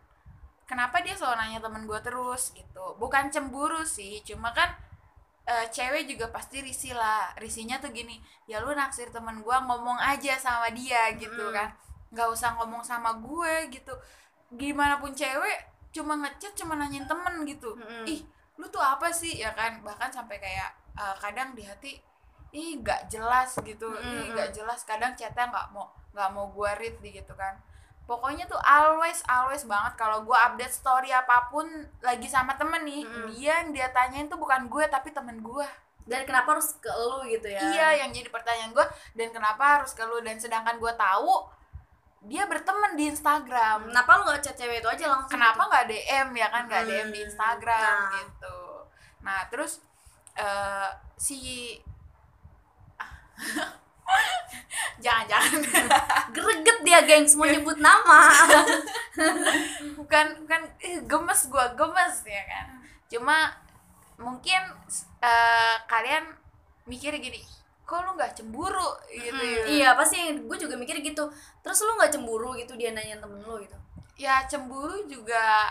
kenapa 0.71 1.03
dia 1.03 1.19
selalu 1.19 1.35
nanya 1.41 1.59
temen 1.59 1.83
gue 1.83 1.99
terus 1.99 2.55
gitu. 2.55 2.95
Bukan 3.03 3.35
cemburu 3.35 3.83
sih 3.83 4.23
cuma 4.23 4.55
kan 4.55 4.71
eh, 5.45 5.67
cewek 5.69 6.09
juga 6.09 6.33
pasti 6.33 6.65
risih 6.65 6.97
lah 6.97 7.33
risihnya 7.37 7.77
tuh 7.77 7.93
gini 7.93 8.17
ya 8.49 8.65
lu 8.65 8.73
naksir 8.73 9.13
temen 9.13 9.45
gue 9.45 9.57
ngomong 9.69 10.01
aja 10.01 10.35
sama 10.41 10.69
dia 10.73 11.13
gitu 11.17 11.49
Mm. 11.49 11.55
kan. 11.55 11.69
Nggak 12.13 12.29
usah 12.33 12.51
ngomong 12.57 12.81
sama 12.81 13.13
gue 13.21 13.69
gitu. 13.69 13.93
Gimana 14.55 14.97
pun 15.03 15.13
cewek 15.13 15.59
cuma 15.95 16.17
ngechat 16.19 16.53
cuma 16.57 16.75
nanyain 16.75 17.05
temen 17.07 17.45
gitu. 17.45 17.77
Mm-mm. 17.77 18.05
ih 18.09 18.21
lu 18.57 18.67
tuh 18.71 18.81
apa 18.83 19.11
sih? 19.13 19.37
Ya 19.39 19.53
kan. 19.53 19.85
Bahkan 19.85 20.11
sampai 20.11 20.41
kayak 20.41 20.71
eh, 20.97 21.17
kadang 21.21 21.53
di 21.53 21.63
hati 21.67 21.93
ih 22.55 22.79
nggak 22.81 23.11
jelas 23.13 23.59
gitu. 23.61 23.89
Ih 23.99 24.01
Mm-mm. 24.01 24.33
nggak 24.33 24.51
jelas 24.55 24.81
kadang 24.89 25.13
chatnya 25.13 25.51
nggak 25.51 25.67
mau 25.75 25.91
nggak 26.15 26.31
mau 26.31 26.47
gue 26.55 26.71
read 26.79 26.97
gitu 27.03 27.35
kan 27.35 27.59
pokoknya 28.05 28.45
tuh 28.45 28.61
always 28.61 29.25
always 29.25 29.65
banget 29.65 29.97
kalau 29.97 30.21
gue 30.23 30.37
update 30.37 30.71
story 30.71 31.09
apa 31.09 31.49
pun 31.49 31.65
lagi 32.01 32.29
sama 32.29 32.53
temen 32.55 32.85
nih 32.85 33.01
Mm-mm. 33.01 33.33
dia 33.33 33.65
yang 33.65 33.73
dia 33.73 33.89
tanyain 33.91 34.29
tuh 34.29 34.37
bukan 34.37 34.69
gue 34.69 34.85
tapi 34.87 35.09
temen 35.09 35.41
gue 35.41 35.65
dan 36.05 36.21
kenapa 36.29 36.53
harus 36.53 36.77
ke 36.77 36.93
lu 36.93 37.25
gitu 37.25 37.49
ya? 37.49 37.65
Iya 37.65 38.05
yang 38.05 38.13
jadi 38.13 38.29
pertanyaan 38.29 38.77
gue 38.77 38.87
dan 39.17 39.33
kenapa 39.33 39.81
harus 39.81 39.97
ke 39.97 40.05
lu? 40.05 40.21
Dan 40.21 40.37
sedangkan 40.37 40.77
gue 40.77 40.93
tahu 40.93 41.49
dia 42.29 42.45
berteman 42.45 42.93
di 42.93 43.09
Instagram. 43.09 43.89
Kenapa 43.89 44.21
lu 44.21 44.29
nggak 44.29 44.45
chat 44.45 44.53
cewek 44.53 44.85
itu 44.85 44.89
aja 44.89 45.09
langsung? 45.09 45.33
Kenapa 45.33 45.65
gitu? 45.65 45.71
nggak 45.73 45.85
DM 45.89 46.29
ya 46.37 46.49
kan? 46.53 46.63
Nggak 46.69 46.85
DM 46.85 47.09
di 47.09 47.21
Hmm, 47.21 47.29
Instagram 47.33 47.97
nah. 47.97 48.13
gitu. 48.21 48.59
Nah 49.25 49.41
terus 49.49 49.73
eh, 50.37 50.89
si 51.17 51.41
jangan 55.05 55.25
jangan 55.29 55.61
greget 56.35 56.79
dia 56.87 57.01
gengs 57.05 57.35
mau 57.37 57.47
nyebut 57.49 57.79
nama. 57.79 58.31
Bukan 59.99 60.27
bukan 60.45 60.61
eh, 60.81 61.01
gemes 61.05 61.41
gua 61.51 61.73
gemes 61.75 62.17
ya 62.27 62.43
kan? 62.49 62.67
Cuma 63.11 63.37
mungkin 64.21 64.61
eh, 65.23 65.77
kalian 65.91 66.25
mikir 66.87 67.17
gini 67.19 67.43
kok 67.85 68.01
lu 68.01 68.17
nggak 68.17 68.33
cemburu? 68.33 68.97
Gitu 69.13 69.35
Hmm, 69.35 69.45
ya 69.45 69.65
iya 69.69 69.89
pasti 69.93 70.17
gue 70.41 70.57
juga 70.57 70.75
mikir 70.81 71.01
gitu. 71.05 71.29
Terus 71.61 71.79
lu 71.85 71.97
nggak 72.01 72.13
cemburu 72.17 72.57
gitu 72.57 72.73
dia 72.81 72.93
nanya 72.97 73.21
temen 73.21 73.41
lu 73.45 73.61
gitu? 73.61 73.77
Ya 74.17 74.41
cemburu 74.49 75.05
juga 75.05 75.69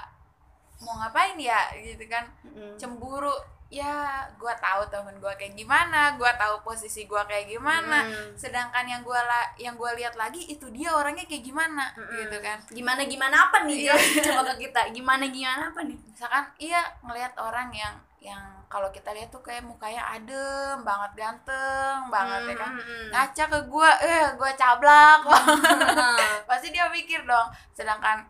mau 0.84 1.00
ngapain 1.00 1.40
ya 1.40 1.72
gitu 1.80 2.06
kan? 2.12 2.28
Mm. 2.44 2.76
cemburu 2.78 3.34
ya 3.68 3.94
gua 4.36 4.54
tahu 4.56 4.86
temen 4.88 5.16
gua 5.18 5.34
kayak 5.34 5.54
gimana 5.54 6.14
gua 6.16 6.30
tahu 6.34 6.62
posisi 6.62 7.04
gua 7.04 7.24
kayak 7.24 7.48
gimana 7.48 8.04
Mm. 8.04 8.34
sedangkan 8.34 8.86
yang 8.86 9.02
gua 9.02 9.18
la 9.20 9.42
yang 9.56 9.74
gua 9.74 9.92
lihat 9.92 10.14
lagi 10.14 10.46
itu 10.46 10.70
dia 10.70 10.90
orangnya 10.90 11.24
kayak 11.24 11.42
gimana 11.44 11.90
Mm-mm. 11.94 12.16
gitu 12.20 12.38
kan 12.38 12.58
gimana 12.70 13.02
gimana 13.04 13.36
apa 13.48 13.66
nih 13.66 13.88
Iya. 13.88 13.96
coba 14.30 14.54
ke 14.54 14.64
kita 14.64 14.92
gimana 14.92 15.26
gimana 15.26 15.70
apa 15.70 15.82
nih 15.84 15.98
misalkan 16.06 16.46
iya 16.58 16.82
ngelihat 17.02 17.34
orang 17.36 17.70
yang 17.70 17.96
yang 18.20 18.40
kalau 18.68 18.88
kita 18.90 19.12
lihat 19.12 19.28
tuh 19.28 19.42
kayak 19.42 19.62
mukanya 19.62 20.00
adem 20.08 20.80
banget 20.82 21.12
ganteng 21.14 21.98
banget 22.08 22.42
ya 22.50 22.56
kan 22.56 22.72
Mm-mm. 22.74 23.06
ngaca 23.10 23.44
ke 23.48 23.60
gua 23.68 23.90
eh 24.00 24.26
gua 24.34 24.52
cablak 24.54 25.20
Hmm. 25.26 26.18
pasti 26.50 26.70
dia 26.70 26.86
mikir 26.88 27.26
dong 27.26 27.50
sedangkan 27.74 28.22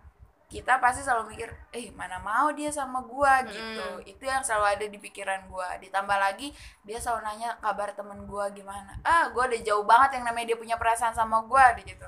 kita 0.53 0.77
pasti 0.77 1.01
selalu 1.01 1.33
mikir 1.33 1.49
eh 1.73 1.89
mana 1.97 2.21
mau 2.21 2.53
dia 2.53 2.69
sama 2.69 3.01
gua 3.01 3.41
gitu. 3.49 4.05
Mm. 4.05 4.05
itu 4.05 4.23
yang 4.29 4.45
selalu 4.45 4.77
ada 4.77 4.85
di 4.85 5.01
pikiran 5.01 5.49
gua. 5.49 5.81
Ditambah 5.81 6.13
lagi 6.13 6.53
dia 6.85 7.01
selalu 7.01 7.25
nanya 7.25 7.57
kabar 7.57 7.89
temen 7.97 8.29
gua 8.29 8.53
gimana. 8.53 8.93
Ah 9.01 9.33
gua 9.33 9.49
udah 9.49 9.61
jauh 9.65 9.81
banget 9.81 10.21
yang 10.21 10.29
namanya 10.29 10.53
dia 10.53 10.57
punya 10.61 10.77
perasaan 10.77 11.17
sama 11.17 11.41
gua 11.49 11.73
gitu. 11.81 12.05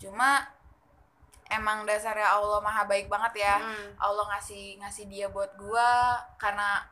Cuma 0.00 0.48
emang 1.52 1.84
dasarnya 1.84 2.40
Allah 2.40 2.64
maha 2.64 2.88
baik 2.88 3.12
banget 3.12 3.44
ya. 3.44 3.60
Mm. 3.60 4.00
Allah 4.00 4.24
ngasih 4.32 4.80
ngasih 4.80 5.04
dia 5.12 5.28
buat 5.28 5.52
gua 5.60 6.16
karena 6.40 6.88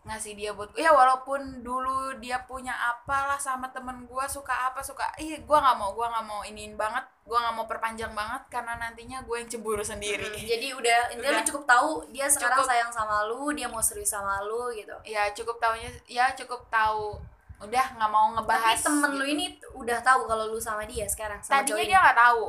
ngasih 0.00 0.32
dia 0.32 0.56
buat 0.56 0.72
ya 0.72 0.88
walaupun 0.90 1.60
dulu 1.60 2.16
dia 2.24 2.40
punya 2.48 2.72
apalah 2.72 3.36
sama 3.36 3.68
temen 3.68 4.08
gua 4.08 4.24
suka 4.24 4.72
apa 4.72 4.80
suka 4.80 5.04
ih 5.20 5.44
gua 5.44 5.60
nggak 5.60 5.76
mau 5.76 5.92
gua 5.92 6.08
nggak 6.08 6.24
mau 6.24 6.40
iniin 6.40 6.72
banget 6.72 7.04
gua 7.28 7.38
nggak 7.44 7.54
mau 7.60 7.66
perpanjang 7.68 8.10
banget 8.16 8.42
karena 8.48 8.80
nantinya 8.80 9.20
gue 9.22 9.36
yang 9.38 9.46
cemburu 9.46 9.84
sendiri 9.84 10.24
Mm, 10.24 10.48
jadi 10.48 10.66
udah 10.72 11.00
intinya 11.12 11.30
lu 11.30 11.36
Udah. 11.36 11.46
cukup 11.46 11.64
tahu 11.68 11.90
dia 12.10 12.26
sekarang 12.26 12.58
Cukup. 12.64 12.70
sayang 12.72 12.90
sama 12.90 13.28
lu 13.28 13.52
dia 13.52 13.68
mau 13.68 13.84
serius 13.84 14.08
sama 14.08 14.40
lu 14.40 14.72
gitu 14.72 14.96
ya 15.04 15.28
cukup 15.36 15.60
tahunya 15.60 15.90
ya 16.08 16.32
cukup 16.32 16.64
tahu 16.72 17.20
udah 17.60 17.86
nggak 18.00 18.10
mau 18.10 18.32
ngebahas 18.32 18.80
tapi 18.80 18.84
temen 18.88 19.10
lu 19.14 19.24
gitu. 19.28 19.34
ini 19.36 19.46
udah 19.76 19.98
tahu 20.00 20.24
kalau 20.24 20.48
lu 20.48 20.56
sama 20.56 20.88
dia 20.88 21.04
sekarang 21.04 21.44
sama 21.44 21.60
tadinya 21.60 21.84
dia 21.84 21.98
nggak 22.00 22.18
tahu 22.18 22.44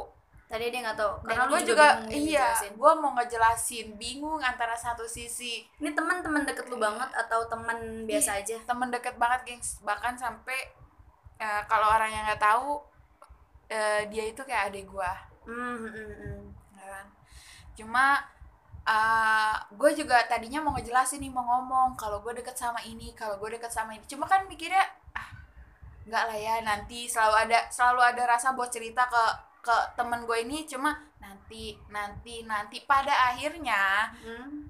tadi 0.51 0.67
dia 0.67 0.83
nggak 0.83 0.99
tahu. 0.99 1.13
Dan 1.23 1.35
karena 1.39 1.47
gue 1.47 1.61
juga, 1.63 1.87
juga, 1.95 2.11
bingung 2.11 2.27
iya 2.27 2.47
gue 2.59 2.91
mau 2.99 3.11
ngejelasin 3.15 3.87
bingung 3.95 4.43
antara 4.43 4.75
satu 4.75 5.07
sisi. 5.07 5.63
Ini 5.79 5.95
teman-teman 5.95 6.43
deket 6.43 6.67
lu 6.67 6.75
banget 6.75 7.07
atau 7.15 7.47
teman 7.47 8.03
biasa 8.03 8.43
aja? 8.43 8.59
temen 8.67 8.91
deket 8.91 9.15
banget 9.15 9.47
gengs. 9.47 9.79
Bahkan 9.79 10.19
sampai 10.19 10.59
eh, 11.39 11.63
kalau 11.71 11.87
orang 11.87 12.11
yang 12.11 12.27
nggak 12.27 12.43
tahu 12.43 12.83
eh, 13.71 14.03
dia 14.11 14.27
itu 14.27 14.43
kayak 14.43 14.75
adik 14.75 14.91
gua. 14.91 15.15
Hmm, 15.47 15.87
hmm, 15.87 16.11
hmm. 16.19 16.39
ya 16.75 16.85
kan? 16.85 17.05
Cuma 17.79 18.05
gue 19.71 19.91
juga 19.95 20.19
tadinya 20.27 20.59
mau 20.59 20.75
ngejelasin 20.75 21.23
nih 21.23 21.31
mau 21.31 21.47
ngomong 21.47 21.95
kalau 21.95 22.19
gue 22.19 22.35
deket 22.35 22.59
sama 22.59 22.83
ini 22.83 23.15
kalau 23.15 23.39
gue 23.39 23.55
deket 23.55 23.71
sama 23.71 23.95
ini. 23.95 24.03
Cuma 24.03 24.27
kan 24.27 24.43
mikirnya 24.51 24.83
ah 25.15 25.31
nggak 26.03 26.23
lah 26.27 26.37
ya 26.37 26.55
nanti 26.65 27.07
selalu 27.07 27.47
ada 27.47 27.59
selalu 27.71 28.03
ada 28.03 28.23
rasa 28.27 28.51
buat 28.51 28.67
cerita 28.67 29.07
ke 29.07 29.50
ke 29.61 29.75
temen 29.93 30.21
gue 30.23 30.37
ini 30.39 30.65
cuma 30.65 30.91
nanti 31.17 31.77
nanti 31.87 32.41
nanti 32.43 32.81
pada 32.83 33.13
akhirnya 33.29 34.09
Hmm. 34.17 34.65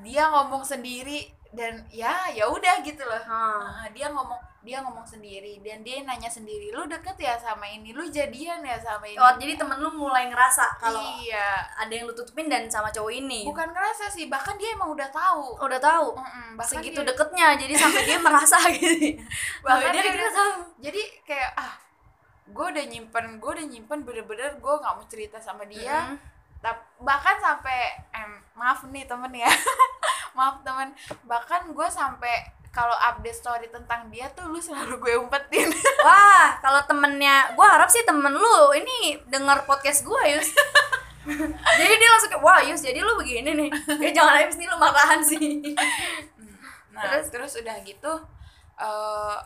dia 0.00 0.26
ngomong 0.28 0.62
sendiri 0.62 1.26
dan 1.50 1.82
ya 1.90 2.30
ya 2.30 2.46
udah 2.46 2.78
gitu 2.80 3.02
loh 3.02 3.18
Hmm. 3.20 3.90
Dia 3.90 4.06
ngomong 4.08 4.38
dia 4.60 4.76
ngomong 4.78 5.02
sendiri 5.02 5.56
dan 5.58 5.80
dia 5.80 5.98
nanya 6.00 6.28
sendiri 6.28 6.68
lu 6.68 6.84
deket 6.84 7.16
ya 7.18 7.32
sama 7.34 7.64
ini 7.64 7.90
lu 7.90 8.04
jadian 8.06 8.60
ya 8.60 8.76
sama 8.78 9.02
ini 9.02 9.16
Oh, 9.16 9.32
jadi 9.34 9.56
temen 9.56 9.74
lu 9.74 9.88
mulai 9.90 10.28
ngerasa 10.28 10.76
kalau 10.76 11.00
iya 11.18 11.58
ada 11.74 11.88
yang 11.88 12.04
lu 12.04 12.12
tutupin 12.12 12.44
dan 12.44 12.68
sama 12.68 12.86
cowok 12.88 13.08
ini. 13.10 13.40
bukan 13.42 13.66
ngerasa 13.66 14.06
sih 14.06 14.28
bahkan 14.28 14.54
dia 14.54 14.70
emang 14.70 14.92
udah 14.92 15.08
tahu 15.10 15.56
Oh, 15.56 15.64
udah 15.64 15.80
tahu. 15.80 16.12
Mm-mm, 16.12 16.48
bahkan 16.54 16.76
Segitu 16.76 17.00
dia- 17.00 17.08
deketnya, 17.08 17.56
jadi 17.56 17.72
sampai 17.74 18.02
dia 18.04 18.18
merasa 18.20 18.56
gitu. 18.70 19.16
bahkan 19.60 19.80
Bahkan 19.80 19.90
dia, 19.90 20.02
dia 20.04 20.12
udah- 20.14 20.34
tahu. 20.36 20.52
jadi 20.78 21.02
kayak 21.24 21.50
ah 21.56 21.72
gue 22.50 22.66
udah 22.76 22.84
nyimpen 22.86 23.38
gue 23.38 23.50
udah 23.50 23.66
nyimpen 23.66 23.98
bener-bener 24.02 24.58
gue 24.58 24.74
nggak 24.80 24.94
mau 24.94 25.06
cerita 25.06 25.38
sama 25.38 25.64
dia 25.66 26.16
Mm. 26.60 26.76
Bahkan 27.00 27.40
sampai 27.40 27.88
em, 28.12 28.36
maaf 28.52 28.84
nih 28.84 29.08
temen 29.08 29.32
ya 29.32 29.48
maaf 30.36 30.60
temen 30.60 30.92
bahkan 31.24 31.72
gue 31.72 31.88
sampai 31.88 32.52
kalau 32.70 32.94
update 32.94 33.34
story 33.34 33.66
tentang 33.72 34.12
dia 34.12 34.30
tuh 34.30 34.46
lu 34.46 34.60
selalu 34.60 35.00
gue 35.00 35.14
umpetin 35.18 35.72
Wah, 36.06 36.56
kalau 36.64 36.80
temennya, 36.88 37.52
gua 37.58 37.76
harap 37.76 37.90
sih 37.92 38.00
temen 38.06 38.32
lu 38.32 38.58
ini 38.72 39.20
denger 39.28 39.68
podcast 39.68 40.06
gua 40.06 40.22
Yus. 40.24 40.48
jadi 41.78 41.92
dia 41.92 42.08
langsung 42.08 42.32
kayak, 42.32 42.40
wah 42.40 42.60
Yus, 42.64 42.80
jadi 42.80 43.04
lu 43.04 43.20
begini 43.20 43.52
nih. 43.52 43.70
Ya 44.00 44.10
jangan 44.16 44.40
habis 44.40 44.56
nih 44.56 44.64
lu 44.64 44.76
marahan 44.80 45.20
sih. 45.20 45.60
nah 46.90 47.04
Terus? 47.04 47.28
terus, 47.28 47.52
udah 47.60 47.76
gitu 47.84 48.12
eh 48.80 49.36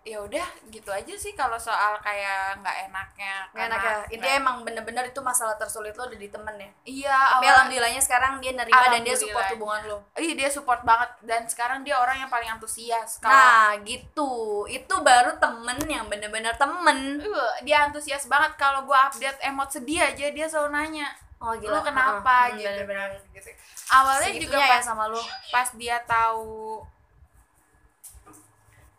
ya 0.00 0.16
udah 0.16 0.46
gitu 0.72 0.88
aja 0.88 1.12
sih 1.12 1.36
kalau 1.36 1.60
soal 1.60 2.00
kayak 2.00 2.56
nggak 2.64 2.88
enaknya 2.88 3.34
Gak 3.52 3.68
enak 3.68 3.80
ya. 3.80 3.94
Intinya 4.08 4.34
emang 4.40 4.56
bener-bener 4.64 5.04
itu 5.06 5.20
masalah 5.20 5.60
tersulit 5.60 5.92
lo 5.92 6.08
udah 6.08 6.16
di 6.16 6.32
temen 6.32 6.56
ya. 6.56 6.70
iya 6.84 7.16
Tapi 7.36 7.44
awal 7.44 7.52
alhamdulillahnya 7.60 8.00
sekarang 8.00 8.40
dia 8.40 8.56
nerima 8.56 8.88
dan 8.88 9.04
dia 9.04 9.12
support 9.12 9.44
hubungan 9.52 9.80
lo. 9.84 9.98
iya 10.16 10.32
dia 10.32 10.48
support 10.48 10.80
banget 10.82 11.10
dan 11.20 11.44
sekarang 11.44 11.84
dia 11.84 12.00
orang 12.00 12.16
yang 12.16 12.30
paling 12.32 12.48
antusias 12.48 13.20
kalau 13.20 13.36
Nah, 13.36 13.76
gitu. 13.84 14.32
Itu 14.66 14.94
baru 15.00 15.36
temen 15.36 15.76
yang 15.84 16.08
bener-bener 16.08 16.56
temen. 16.56 17.20
Uh, 17.20 17.52
dia 17.60 17.84
antusias 17.84 18.24
banget 18.24 18.56
kalau 18.56 18.88
gua 18.88 19.12
update 19.12 19.36
emot 19.42 19.68
sedih 19.68 20.00
aja 20.00 20.32
dia 20.32 20.46
selalu 20.48 20.70
nanya 20.72 21.08
oh 21.40 21.56
gila 21.56 21.76
lu 21.76 21.80
kenapa 21.80 22.52
Heeh, 22.52 22.60
gitu 22.60 22.68
bener-bener. 22.68 23.08
kan 23.16 23.32
gitu 23.32 23.50
awalnya 23.90 24.28
juga 24.28 24.36
Segitunya 24.36 24.64
ya 24.64 24.72
pas 24.76 24.84
sama 24.84 25.04
lu 25.08 25.22
pas 25.48 25.68
dia 25.72 25.96
tahu 26.04 26.84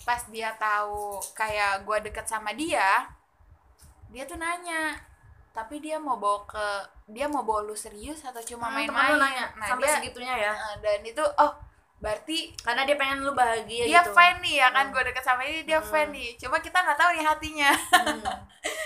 pas 0.02 0.22
dia 0.28 0.50
tahu 0.56 1.18
kayak 1.34 1.86
gue 1.86 1.98
deket 2.10 2.26
sama 2.26 2.52
dia 2.52 3.06
dia 4.10 4.24
tuh 4.26 4.36
nanya 4.36 4.98
tapi 5.52 5.80
dia 5.80 6.00
mau 6.00 6.16
bawa 6.16 6.48
ke 6.48 6.68
dia 7.08 7.28
mau 7.28 7.44
bawa 7.44 7.64
lu 7.64 7.76
serius 7.76 8.24
atau 8.24 8.40
cuma 8.42 8.68
Hmm, 8.68 8.88
main-main 8.88 9.20
nanya 9.20 9.46
nah 9.56 9.68
sampai 9.68 9.86
dia 9.86 9.96
segitunya 10.00 10.36
ya 10.38 10.54
dan 10.80 11.00
itu 11.02 11.22
oh 11.22 11.52
berarti 12.02 12.50
karena 12.60 12.82
dia 12.82 12.98
pengen 12.98 13.22
lu 13.22 13.32
bahagia 13.32 13.86
dia 13.86 14.02
gitu 14.02 14.12
fan 14.12 14.42
nih 14.42 14.58
ya 14.58 14.68
kan 14.72 14.90
Hmm. 14.90 14.94
gue 14.96 15.04
deket 15.06 15.22
sama 15.22 15.42
ini 15.46 15.62
dia 15.64 15.78
Hmm. 15.78 15.86
fan 15.86 16.08
nih 16.10 16.34
cuma 16.36 16.58
kita 16.58 16.78
nggak 16.82 16.98
tahu 16.98 17.10
nih 17.14 17.26
hatinya 17.26 17.72
Hmm. 17.94 18.22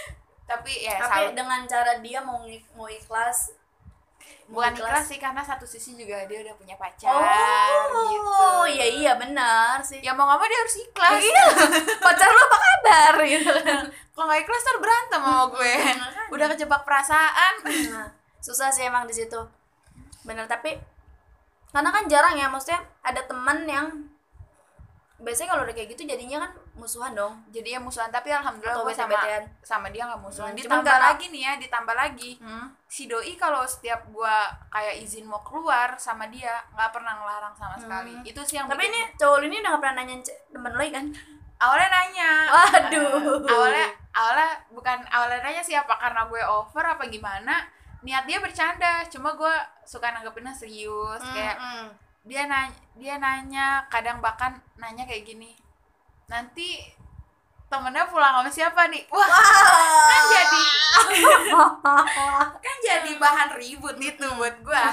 tapi 0.49 0.73
ya 0.83 0.99
tapi 0.99 1.25
salut. 1.25 1.33
dengan 1.33 1.61
cara 1.65 1.93
dia 1.99 2.19
mau 2.21 2.43
mau 2.75 2.85
ikhlas 2.85 3.49
bukan 4.45 4.77
ikhlas 4.77 5.09
sih 5.09 5.17
karena 5.17 5.41
satu 5.41 5.65
sisi 5.65 5.97
juga 5.97 6.21
dia 6.29 6.45
udah 6.45 6.53
punya 6.53 6.77
pacar 6.77 7.09
oh 7.89 8.05
gitu. 8.13 8.77
iya 8.77 8.85
iya 8.85 9.11
benar 9.17 9.81
sih. 9.81 9.97
Ya 10.05 10.13
mau 10.13 10.29
nggak 10.29 10.37
mau 10.37 10.45
dia 10.45 10.59
harus 10.61 10.75
ikhlas. 10.85 11.17
Iya. 11.17 11.45
Pacar 12.05 12.29
lu 12.29 12.41
apa 12.45 12.57
kabar? 12.61 13.13
Gitu. 13.25 13.49
Kan 13.49 13.83
kalau 13.89 14.25
nggak 14.29 14.41
ikhlas 14.45 14.61
ntar 14.61 14.77
berantem 14.77 15.21
sama 15.21 15.43
gue. 15.49 15.75
udah 16.29 16.47
kejebak 16.53 16.81
perasaan. 16.85 17.53
Nah, 17.65 18.09
susah 18.37 18.69
sih 18.69 18.85
emang 18.85 19.09
di 19.09 19.17
situ. 19.17 19.41
Bener 20.21 20.45
tapi 20.45 20.77
karena 21.73 21.89
kan 21.91 22.05
jarang 22.07 22.35
ya 22.39 22.47
maksudnya 22.47 22.85
ada 23.03 23.25
teman 23.25 23.67
yang 23.67 23.91
biasanya 25.19 25.57
kalau 25.57 25.63
udah 25.67 25.75
kayak 25.75 25.91
gitu 25.91 26.07
jadinya 26.07 26.47
kan 26.47 26.51
musuhan 26.75 27.11
dong 27.11 27.39
jadi 27.49 27.75
ya 27.75 27.79
musuhan 27.79 28.07
tapi 28.07 28.27
alhamdulillah 28.29 28.77
gue 28.77 28.91
sama 28.93 29.09
bete-betean. 29.09 29.43
sama 29.61 29.87
dia 29.89 30.03
nggak 30.03 30.19
musuhan 30.19 30.51
Hmm, 30.51 30.59
ditambah 30.59 30.97
lagi 31.01 31.25
nih 31.27 31.41
ya 31.41 31.53
ditambah 31.57 31.95
lagi 31.95 32.31
hmm. 32.37 32.67
si 32.85 33.03
doi 33.05 33.33
kalau 33.33 33.63
setiap 33.63 34.03
gue 34.05 34.35
kayak 34.69 34.95
izin 34.99 35.23
mau 35.23 35.39
keluar 35.41 35.95
sama 35.95 36.27
dia 36.27 36.51
nggak 36.69 36.91
pernah 36.91 37.15
ngelarang 37.15 37.51
sama 37.53 37.75
sekali 37.75 38.11
Hmm. 38.13 38.23
itu 38.25 38.41
sih 38.41 38.55
yang 38.55 38.67
tapi 38.67 38.85
bikin- 38.85 38.93
ini 38.93 39.15
cowok 39.15 39.37
ini 39.41 39.55
udah 39.57 39.69
gak 39.69 39.81
pernah 39.81 39.95
nanyain 39.97 40.21
ce- 40.21 40.39
temen 40.47 40.71
lu 40.71 40.85
kan 40.89 41.05
awalnya 41.57 41.87
nanya 41.89 42.31
Waduh. 42.45 43.39
Awalnya 43.45 43.87
awalnya 44.11 44.49
bukan 44.69 44.97
awalnya 45.07 45.39
nanya 45.41 45.61
siapa 45.61 45.93
karena 45.93 46.21
gue 46.25 46.41
over 46.41 46.85
apa 46.85 47.03
gimana 47.05 47.63
niat 48.01 48.23
dia 48.23 48.37
bercanda 48.37 49.01
cuma 49.05 49.33
gue 49.33 49.53
suka 49.83 50.11
nanggepinnya 50.11 50.51
serius 50.51 51.23
kayak 51.25 51.55
Hmm, 51.55 51.71
hmm. 51.81 51.87
dia 52.23 52.43
nanya 52.45 52.69
dia 52.93 53.15
nanya 53.15 53.67
kadang 53.87 54.19
bahkan 54.19 54.51
nanya 54.75 55.03
kayak 55.03 55.23
gini 55.25 55.55
nanti 56.25 56.81
temennya 57.65 58.05
pulang 58.07 58.41
sama 58.41 58.49
siapa 58.49 58.87
nih 58.89 59.03
wah 59.09 59.25
kan 60.09 60.21
jadi 60.31 60.63
kan 62.61 62.77
jadi 62.81 63.11
bahan 63.23 63.49
ribut 63.57 63.97
itu 63.97 64.25
buat 64.37 64.55
gua 64.61 64.85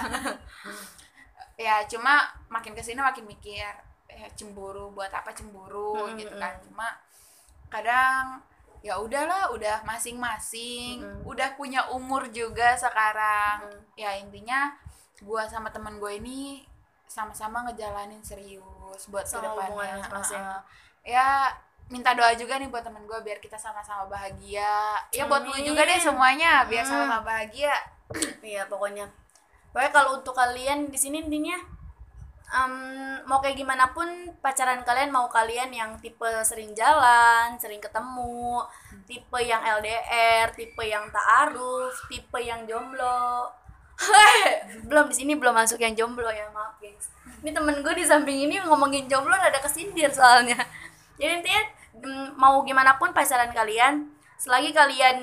ya 1.64 1.84
cuma 1.86 2.26
makin 2.48 2.72
ke 2.72 2.82
sini 2.82 2.98
makin 2.98 3.28
mikir 3.28 3.70
ya 4.08 4.28
cemburu 4.36 4.92
buat 4.92 5.12
apa 5.12 5.32
cemburu 5.32 6.08
Mm, 6.12 6.16
gitu 6.20 6.34
mm, 6.36 6.40
kan 6.40 6.52
mm. 6.58 6.62
cuma 6.68 6.88
kadang 7.68 8.24
ya 8.82 8.98
udahlah 8.98 9.52
udah 9.52 9.84
masing-masing 9.86 11.00
Mm. 11.00 11.22
udah 11.28 11.54
punya 11.56 11.86
umur 11.92 12.28
juga 12.32 12.74
sekarang 12.76 13.68
Mm. 13.68 13.80
ya 13.96 14.10
intinya 14.16 14.74
gua 15.22 15.46
sama 15.46 15.70
teman 15.70 16.02
gue 16.02 16.18
ini 16.18 16.66
sama-sama 17.06 17.68
ngejalanin 17.68 18.24
serius 18.24 19.06
buat 19.06 19.22
ke 19.22 19.36
depannya. 19.38 20.00
Ya 21.02 21.50
minta 21.90 22.16
doa 22.16 22.32
juga 22.32 22.56
nih 22.56 22.72
buat 22.72 22.80
temen 22.80 23.04
gue 23.04 23.18
biar 23.20 23.36
kita 23.36 23.58
sama-sama 23.58 24.08
bahagia. 24.08 24.96
Ya 25.12 25.28
buat 25.28 25.44
lu 25.44 25.52
Amin. 25.52 25.66
juga 25.66 25.84
deh 25.84 26.00
semuanya 26.00 26.64
biar 26.64 26.82
Hmm. 26.82 26.90
sama-sama 26.90 27.20
bahagia. 27.26 27.74
Iya 28.42 28.64
pokoknya. 28.66 29.06
Pokoknya 29.72 29.92
kalau 29.92 30.10
untuk 30.16 30.32
kalian 30.32 30.88
di 30.88 30.96
sini 30.96 31.20
intinya 31.20 31.56
em, 32.52 32.74
mau 33.24 33.40
kayak 33.40 33.56
gimana 33.56 33.88
pun 33.92 34.04
pacaran 34.40 34.84
kalian 34.84 35.08
mau 35.08 35.28
kalian 35.28 35.72
yang 35.72 35.96
tipe 35.98 36.28
sering 36.44 36.76
jalan 36.76 37.56
sering 37.56 37.80
ketemu 37.80 38.60
tipe 39.08 39.38
yang 39.40 39.64
LDR 39.64 40.52
tipe 40.52 40.84
yang 40.84 41.08
taaruf 41.08 41.92
tipe 42.08 42.36
yang 42.40 42.64
jomblo. 42.64 43.48
Belum 44.88 45.06
di 45.08 45.14
sini 45.14 45.32
belum 45.36 45.54
masuk 45.54 45.78
yang 45.78 45.94
jomblo 45.94 46.28
ya 46.28 46.48
maaf 46.50 46.76
guys. 46.76 47.12
Ini 47.40 47.52
temen 47.52 47.80
gue 47.80 47.94
di 47.94 48.04
samping 48.04 48.48
ini 48.48 48.56
ngomongin 48.64 49.06
jomblo 49.06 49.32
ada 49.32 49.56
kesindir 49.56 50.08
soalnya 50.10 50.56
jadi 51.20 51.40
intinya 51.40 51.62
mm, 52.00 52.26
mau 52.40 52.60
gimana 52.64 52.96
pun 52.96 53.12
pacaran 53.12 53.52
kalian 53.52 54.08
selagi 54.40 54.74
kalian 54.74 55.18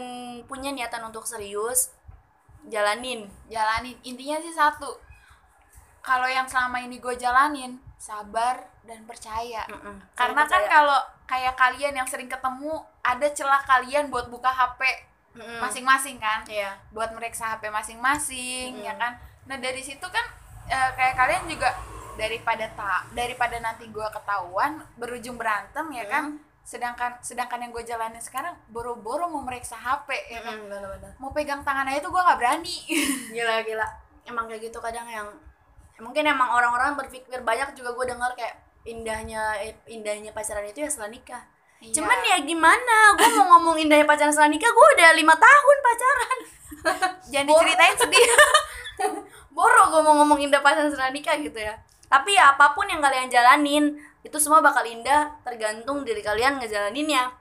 punya 0.48 0.72
niatan 0.72 1.04
untuk 1.04 1.28
serius 1.28 1.92
jalanin. 2.72 3.28
Jalanin. 3.52 3.98
Intinya 4.06 4.40
sih 4.40 4.54
satu 4.54 4.88
kalau 6.00 6.26
yang 6.30 6.48
selama 6.48 6.80
ini 6.80 6.98
gue 7.04 7.16
jalanin 7.20 7.78
sabar 8.00 8.64
dan 8.88 9.04
percaya. 9.04 9.68
Karena 10.16 10.48
kan 10.48 10.64
kalau 10.66 11.00
kayak 11.28 11.60
kalian 11.60 11.94
yang 12.00 12.08
sering 12.08 12.32
ketemu 12.32 12.80
ada 13.04 13.28
celah 13.36 13.62
kalian 13.68 14.08
buat 14.08 14.32
buka 14.32 14.50
HP 14.50 14.82
masing-masing 15.60 16.18
kan? 16.18 16.42
Iya. 16.48 16.80
Buat 16.96 17.12
meriksa 17.14 17.56
HP 17.56 17.68
masing-masing 17.70 18.80
Mm. 18.80 18.86
ya 18.88 18.94
kan? 18.96 19.20
Nah 19.46 19.60
dari 19.60 19.84
situ 19.84 20.04
kan 20.08 20.26
eh, 20.72 20.90
kayak 20.96 21.16
kalian 21.20 21.44
juga 21.52 21.76
daripada 22.20 22.68
tak 22.76 23.16
daripada 23.16 23.56
nanti 23.64 23.88
gue 23.88 24.08
ketahuan 24.12 24.84
berujung 25.00 25.40
berantem 25.40 25.88
ya 25.96 26.06
kan? 26.12 26.36
Sedangkan 26.68 27.16
sedangkan 27.24 27.64
yang 27.64 27.72
gue 27.72 27.84
jalanin 27.88 28.20
sekarang 28.20 28.54
boro-boro 28.68 29.32
mau 29.32 29.42
meriksa 29.42 29.80
HP 29.80 30.12
ya 30.28 30.44
kan? 30.44 30.60
benar-benar 30.60 31.16
mau 31.16 31.32
pegang 31.32 31.64
tangan 31.64 31.88
aja 31.88 32.04
tuh 32.04 32.12
gue 32.12 32.20
nggak 32.22 32.40
berani. 32.40 32.78
Gila 33.36 33.64
gila. 33.64 33.88
Emang 34.28 34.46
kayak 34.52 34.68
gitu 34.68 34.78
kadang 34.84 35.08
yang 35.08 35.28
mungkin 36.04 36.28
emang 36.28 36.52
orang-orang 36.52 37.00
berpikir 37.00 37.40
banyak 37.42 37.72
juga 37.74 37.96
gue 37.96 38.06
dengar 38.12 38.36
kayak 38.36 38.60
indahnya 38.84 39.56
indahnya 39.88 40.36
pacaran 40.36 40.68
itu 40.68 40.84
ya 40.84 40.90
setelah 40.92 41.12
nikah. 41.16 41.44
Iya. 41.80 41.96
cuman 41.96 42.20
ya 42.28 42.38
gimana? 42.44 43.16
Gue 43.16 43.30
mau 43.40 43.56
ngomong 43.56 43.80
indahnya 43.80 44.04
pacaran 44.04 44.36
setelah 44.36 44.52
nikah 44.52 44.68
gue 44.68 44.88
udah 45.00 45.10
lima 45.16 45.32
tahun 45.40 45.78
pacaran. 45.80 46.38
Jangan 47.32 47.48
diceritain 47.48 47.96
sedih. 47.96 48.28
Boro 49.56 49.92
gue 49.92 50.02
mau 50.04 50.16
ngomong 50.20 50.44
indah 50.44 50.60
pacaran 50.60 50.92
setelah 50.92 51.12
nikah 51.16 51.40
gitu 51.40 51.56
ya 51.56 51.80
tapi 52.10 52.36
ya 52.36 52.58
apa 52.58 52.74
pun 52.74 52.90
yang 52.90 53.00
kalian 53.00 53.30
jalanin 53.30 53.96
itu 54.26 54.38
semua 54.42 54.60
bakal 54.60 54.84
indah 54.84 55.32
tergantung 55.46 56.04
diri 56.04 56.20
kalian 56.20 56.60
ngejalaninnya 56.60 57.32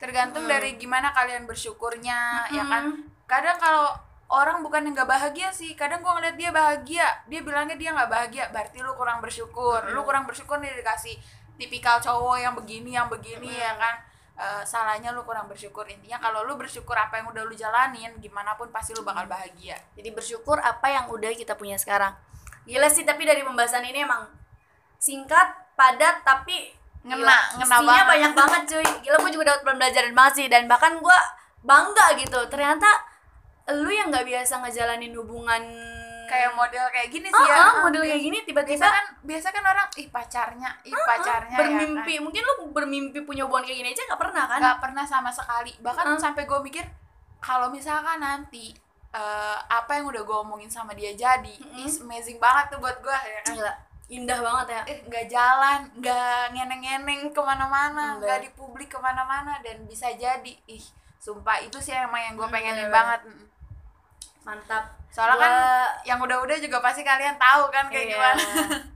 tergantung 0.00 0.48
Hmm. 0.48 0.52
dari 0.56 0.80
gimana 0.80 1.12
kalian 1.12 1.44
bersyukurnya 1.44 2.48
ya 2.54 2.64
kan 2.64 2.94
Mm-mm. 2.96 3.28
kadang 3.28 3.60
kalau 3.60 3.92
orang 4.30 4.62
bukan 4.64 4.86
yang 4.88 4.94
nggak 4.96 5.10
bahagia 5.10 5.52
sih 5.52 5.76
kadang 5.76 6.00
gua 6.00 6.16
ngeliat 6.16 6.38
dia 6.40 6.50
bahagia 6.54 7.06
dia 7.28 7.40
bilangnya 7.44 7.76
dia 7.76 7.90
nggak 7.92 8.08
bahagia 8.08 8.44
berarti 8.48 8.80
lu 8.80 8.96
kurang 8.96 9.20
bersyukur 9.20 9.84
lu 9.90 10.00
Mm-mm. 10.00 10.06
kurang 10.08 10.24
bersyukur 10.24 10.56
nih 10.62 10.72
dikasih 10.80 11.18
tipikal 11.60 12.00
cowok 12.00 12.40
yang 12.40 12.54
begini 12.56 12.96
yang 12.96 13.12
begini 13.12 13.52
ya 13.52 13.76
Mm-mm. 13.76 13.82
kan 13.84 13.96
Eh, 14.40 14.64
salahnya 14.64 15.12
lu 15.12 15.20
kurang 15.28 15.52
bersyukur 15.52 15.84
intinya 15.84 16.16
kalau 16.16 16.48
lu 16.48 16.56
bersyukur 16.56 16.96
apa 16.96 17.20
yang 17.20 17.28
udah 17.28 17.44
lu 17.44 17.52
jalanin 17.52 18.08
gimana 18.24 18.56
pun 18.56 18.72
pasti 18.72 18.96
lu 18.96 19.04
bakal 19.04 19.28
bahagia 19.28 19.76
jadi 19.92 20.16
bersyukur 20.16 20.56
apa 20.56 20.88
yang 20.88 21.12
udah 21.12 21.28
kita 21.36 21.60
punya 21.60 21.76
sekarang 21.76 22.16
gila 22.70 22.86
sih 22.86 23.02
tapi 23.02 23.22
dari 23.22 23.42
pembahasan 23.42 23.82
ini 23.82 24.00
emang 24.00 24.30
singkat 24.96 25.48
padat 25.74 26.22
tapi 26.22 26.70
Ngena, 27.00 27.16
gila, 27.16 27.38
ngena 27.56 27.64
isinya 27.66 27.80
banget. 27.96 28.06
banyak 28.06 28.32
banget 28.36 28.62
cuy. 28.68 28.88
Gila 29.00 29.16
gue 29.18 29.30
juga 29.32 29.44
dapat 29.48 29.62
pembelajaran 29.64 30.12
banget 30.12 30.34
sih. 30.36 30.46
Dan 30.46 30.68
bahkan 30.68 30.92
gue 30.94 31.18
bangga 31.62 32.06
gitu. 32.14 32.40
Ternyata 32.46 32.88
lu 33.72 33.88
yang 33.88 34.12
nggak 34.12 34.22
biasa 34.22 34.60
ngejalanin 34.60 35.16
hubungan 35.16 35.64
kayak 36.28 36.52
model 36.52 36.84
kayak 36.92 37.08
gini 37.08 37.26
sih 37.26 37.40
ya. 37.42 37.56
Ah, 37.56 37.74
model 37.80 38.04
kayak 38.04 38.20
gini 38.20 38.38
biasa 38.38 38.46
tiba-tiba 38.46 38.86
kan 38.86 39.06
biasa 39.24 39.46
kan 39.48 39.64
orang 39.64 39.88
ih 39.96 40.06
pacarnya 40.06 40.70
ih 40.84 40.94
pacarnya 40.94 41.56
bermimpi 41.56 42.12
ya 42.12 42.18
kan? 42.18 42.22
mungkin 42.22 42.42
lu 42.44 42.54
bermimpi 42.70 43.18
punya 43.24 43.42
hubungan 43.48 43.64
kayak 43.64 43.78
gini 43.80 43.90
aja 43.90 44.02
nggak 44.04 44.20
pernah 44.20 44.44
kan? 44.44 44.60
Nggak 44.60 44.78
pernah 44.78 45.04
sama 45.08 45.30
sekali. 45.32 45.72
Bahkan 45.80 46.04
Ah. 46.04 46.20
sampai 46.20 46.44
gue 46.44 46.60
mikir 46.60 46.84
kalau 47.40 47.72
misalkan 47.72 48.20
nanti 48.20 48.76
eh, 49.12 49.58
apa 49.60 49.90
yang 49.92 50.06
udah 50.06 50.20
gue 50.20 50.36
omongin 50.38 50.68
sama 50.68 50.92
dia 50.92 51.10
jadi 51.12 51.54
Mm-mm. 51.56 51.82
is 51.82 51.98
amazing 51.98 52.36
banget 52.36 52.70
tuh 52.70 52.78
buat 52.78 52.98
gue 52.98 53.10
ya 53.10 53.40
kan? 53.40 53.54
Gila 53.54 53.72
indah 54.08 54.38
banget 54.38 54.66
ya. 54.68 54.82
Eh 54.88 54.98
nggak 55.04 55.26
jalan 55.28 55.78
nggak 55.94 56.42
ngeneng-ngeneng 56.50 57.20
ke 57.28 57.40
mana-mana 57.40 58.16
nggak. 58.16 58.38
di 58.40 58.50
publik 58.50 58.88
ke 58.88 58.98
mana-mana 58.98 59.58
dan 59.60 59.82
bisa 59.84 60.10
jadi. 60.12 60.52
Ih 60.64 60.82
sumpah 61.16 61.58
itu 61.58 61.78
sih 61.78 61.92
emang 61.92 62.18
yang 62.20 62.34
gue 62.34 62.42
Hmm, 62.42 62.50
pengenin 62.52 62.86
bener-bener. 62.86 62.94
banget. 62.96 63.20
Mm. 63.28 63.46
mantap. 64.40 64.84
Soalnya 65.10 65.36
Gua- 65.36 65.44
kan 65.44 65.54
yang 66.04 66.18
udah-udah 66.18 66.56
juga 66.58 66.80
pasti 66.80 67.02
kalian 67.02 67.36
tahu 67.36 67.68
kan 67.68 67.86
kayak 67.86 68.04
Iya. 68.04 68.14
gimana. 68.14 68.42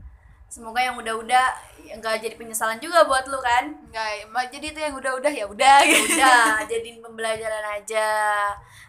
Semoga 0.48 0.78
yang 0.78 0.94
udah-udah 0.94 1.46
nggak 1.94 2.16
jadi 2.16 2.34
penyesalan 2.34 2.78
juga 2.78 3.04
buat 3.04 3.26
lu 3.26 3.36
kan? 3.38 3.70
Nggak 3.90 4.46
jadi 4.48 4.66
itu 4.68 4.80
yang 4.80 4.94
udah-udah 4.94 5.30
ya 5.30 5.44
udah 5.44 5.78
gitu. 5.84 6.14
udah 6.16 6.58
jadiin 6.70 6.98
pembelajaran 6.98 7.64
aja 7.72 8.08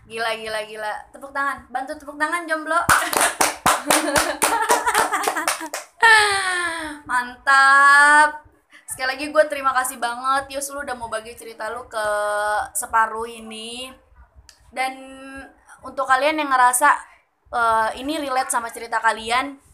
gila 0.06 0.32
gila 0.38 0.60
gila. 0.66 0.94
Tepuk 1.14 1.34
tangan. 1.34 1.66
Bantu 1.70 1.98
tepuk 1.98 2.18
tangan 2.18 2.46
jomblo. 2.50 2.78
Mantap. 7.10 8.46
Sekali 8.86 9.08
lagi 9.18 9.26
gue 9.30 9.44
terima 9.50 9.74
kasih 9.74 9.98
banget. 10.02 10.56
Yus 10.56 10.70
lu 10.74 10.82
udah 10.82 10.96
mau 10.98 11.10
bagi 11.10 11.36
cerita 11.38 11.70
lu 11.74 11.86
ke 11.90 12.08
separuh 12.74 13.30
ini. 13.30 13.92
Dan 14.74 14.94
untuk 15.86 16.08
kalian 16.10 16.42
yang 16.42 16.50
ngerasa 16.50 16.90
eh, 17.54 17.90
ini 18.02 18.18
relate 18.22 18.50
sama 18.50 18.74
cerita 18.74 18.98
kalian 18.98 19.66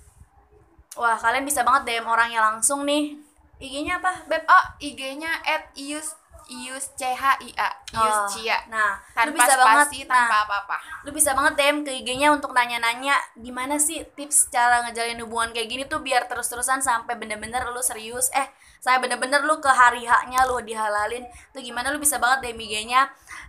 wah 0.96 1.16
kalian 1.16 1.48
bisa 1.48 1.64
banget 1.64 1.88
DM 1.88 2.08
orangnya 2.08 2.42
langsung 2.52 2.84
nih. 2.84 3.16
IG-nya 3.62 4.02
apa 4.02 4.26
beb? 4.26 4.42
Oh 4.50 4.66
IG-nya 4.82 5.30
at 5.46 5.70
ius 5.78 6.18
ius 6.52 6.92
c 7.00 7.08
h 7.08 7.24
i 7.48 7.50
a 7.56 7.70
ius 7.96 8.18
Oh, 8.22 8.28
cia 8.28 8.60
nah 8.68 9.00
lu 9.24 9.32
tanpa 9.32 9.40
bisa 9.40 9.54
banget 9.56 9.88
spasi 9.88 10.00
nah, 10.04 10.28
tanpa 10.28 10.38
apa-apa. 10.44 10.78
lu 11.08 11.10
bisa 11.16 11.32
banget 11.32 11.54
DM 11.56 11.78
ke 11.88 11.92
IG-nya 12.04 12.28
untuk 12.36 12.52
nanya-nanya 12.52 13.16
gimana 13.40 13.80
sih 13.80 14.04
tips 14.16 14.52
cara 14.52 14.84
ngejalin 14.88 15.24
hubungan 15.24 15.56
kayak 15.56 15.68
gini 15.72 15.84
tuh 15.88 16.04
biar 16.04 16.28
terus-terusan 16.28 16.84
sampai 16.84 17.16
bener-bener 17.16 17.64
lu 17.72 17.80
serius. 17.80 18.28
Eh 18.36 18.48
saya 18.82 18.98
bener-bener 18.98 19.46
lu 19.46 19.62
ke 19.62 19.70
hari 19.70 20.04
haknya 20.04 20.44
lu 20.50 20.58
dihalalin. 20.66 21.24
Tuh 21.54 21.62
gimana 21.62 21.94
lu 21.94 22.02
bisa 22.02 22.18
banget 22.18 22.52
DM 22.52 22.60
IG-nya 22.68 23.02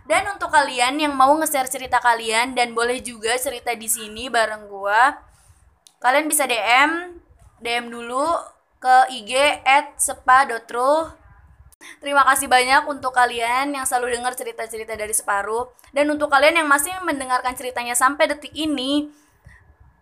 dan 0.07 0.27
untuk 0.31 0.51
kalian 0.51 0.99
yang 0.99 1.13
mau 1.15 1.31
nge-share 1.39 1.67
cerita 1.71 1.99
kalian 2.03 2.55
dan 2.55 2.75
boleh 2.75 2.99
juga 2.99 3.35
cerita 3.39 3.71
di 3.73 3.87
sini 3.87 4.27
bareng 4.27 4.67
gua 4.67 5.15
kalian 6.03 6.27
bisa 6.27 6.43
DM 6.43 7.15
DM 7.63 7.87
dulu 7.87 8.27
ke 8.83 8.95
IG 9.15 9.63
at 9.63 9.95
sepa.ru 9.95 11.22
Terima 11.99 12.23
kasih 12.27 12.47
banyak 12.47 12.87
untuk 12.87 13.11
kalian 13.11 13.73
yang 13.73 13.85
selalu 13.87 14.15
dengar 14.19 14.33
cerita-cerita 14.33 14.93
dari 14.93 15.11
separuh. 15.11 15.71
Dan 15.91 16.09
untuk 16.09 16.27
kalian 16.27 16.63
yang 16.63 16.67
masih 16.67 16.91
mendengarkan 17.01 17.53
ceritanya 17.53 17.93
sampai 17.93 18.27
detik 18.29 18.51
ini, 18.53 19.09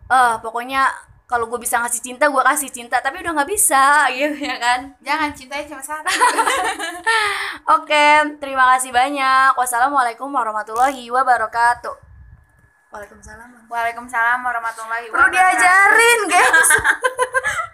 eh 0.07 0.35
pokoknya 0.41 0.87
kalau 1.25 1.47
gue 1.47 1.63
bisa 1.63 1.79
ngasih 1.79 2.03
cinta 2.03 2.27
gue 2.27 2.43
kasih 2.43 2.67
cinta. 2.67 2.99
Tapi 2.99 3.23
udah 3.23 3.31
nggak 3.31 3.49
bisa 3.49 4.03
gitu 4.15 4.35
ya 4.43 4.59
kan? 4.59 4.91
Jangan 4.99 5.29
cintanya 5.31 5.65
cuma 5.71 5.79
satu. 5.79 6.07
Oke 7.79 8.07
terima 8.43 8.67
kasih 8.75 8.91
banyak. 8.91 9.55
Wassalamualaikum 9.55 10.27
warahmatullahi 10.27 11.07
wabarakatuh. 11.07 11.95
Waalaikumsalam. 12.91 13.71
Waalaikumsalam 13.71 14.39
warahmatullahi 14.43 15.07
perlu 15.07 15.23
wabarakatuh. 15.23 15.31
diajarin 15.31 16.19
guys 16.27 16.69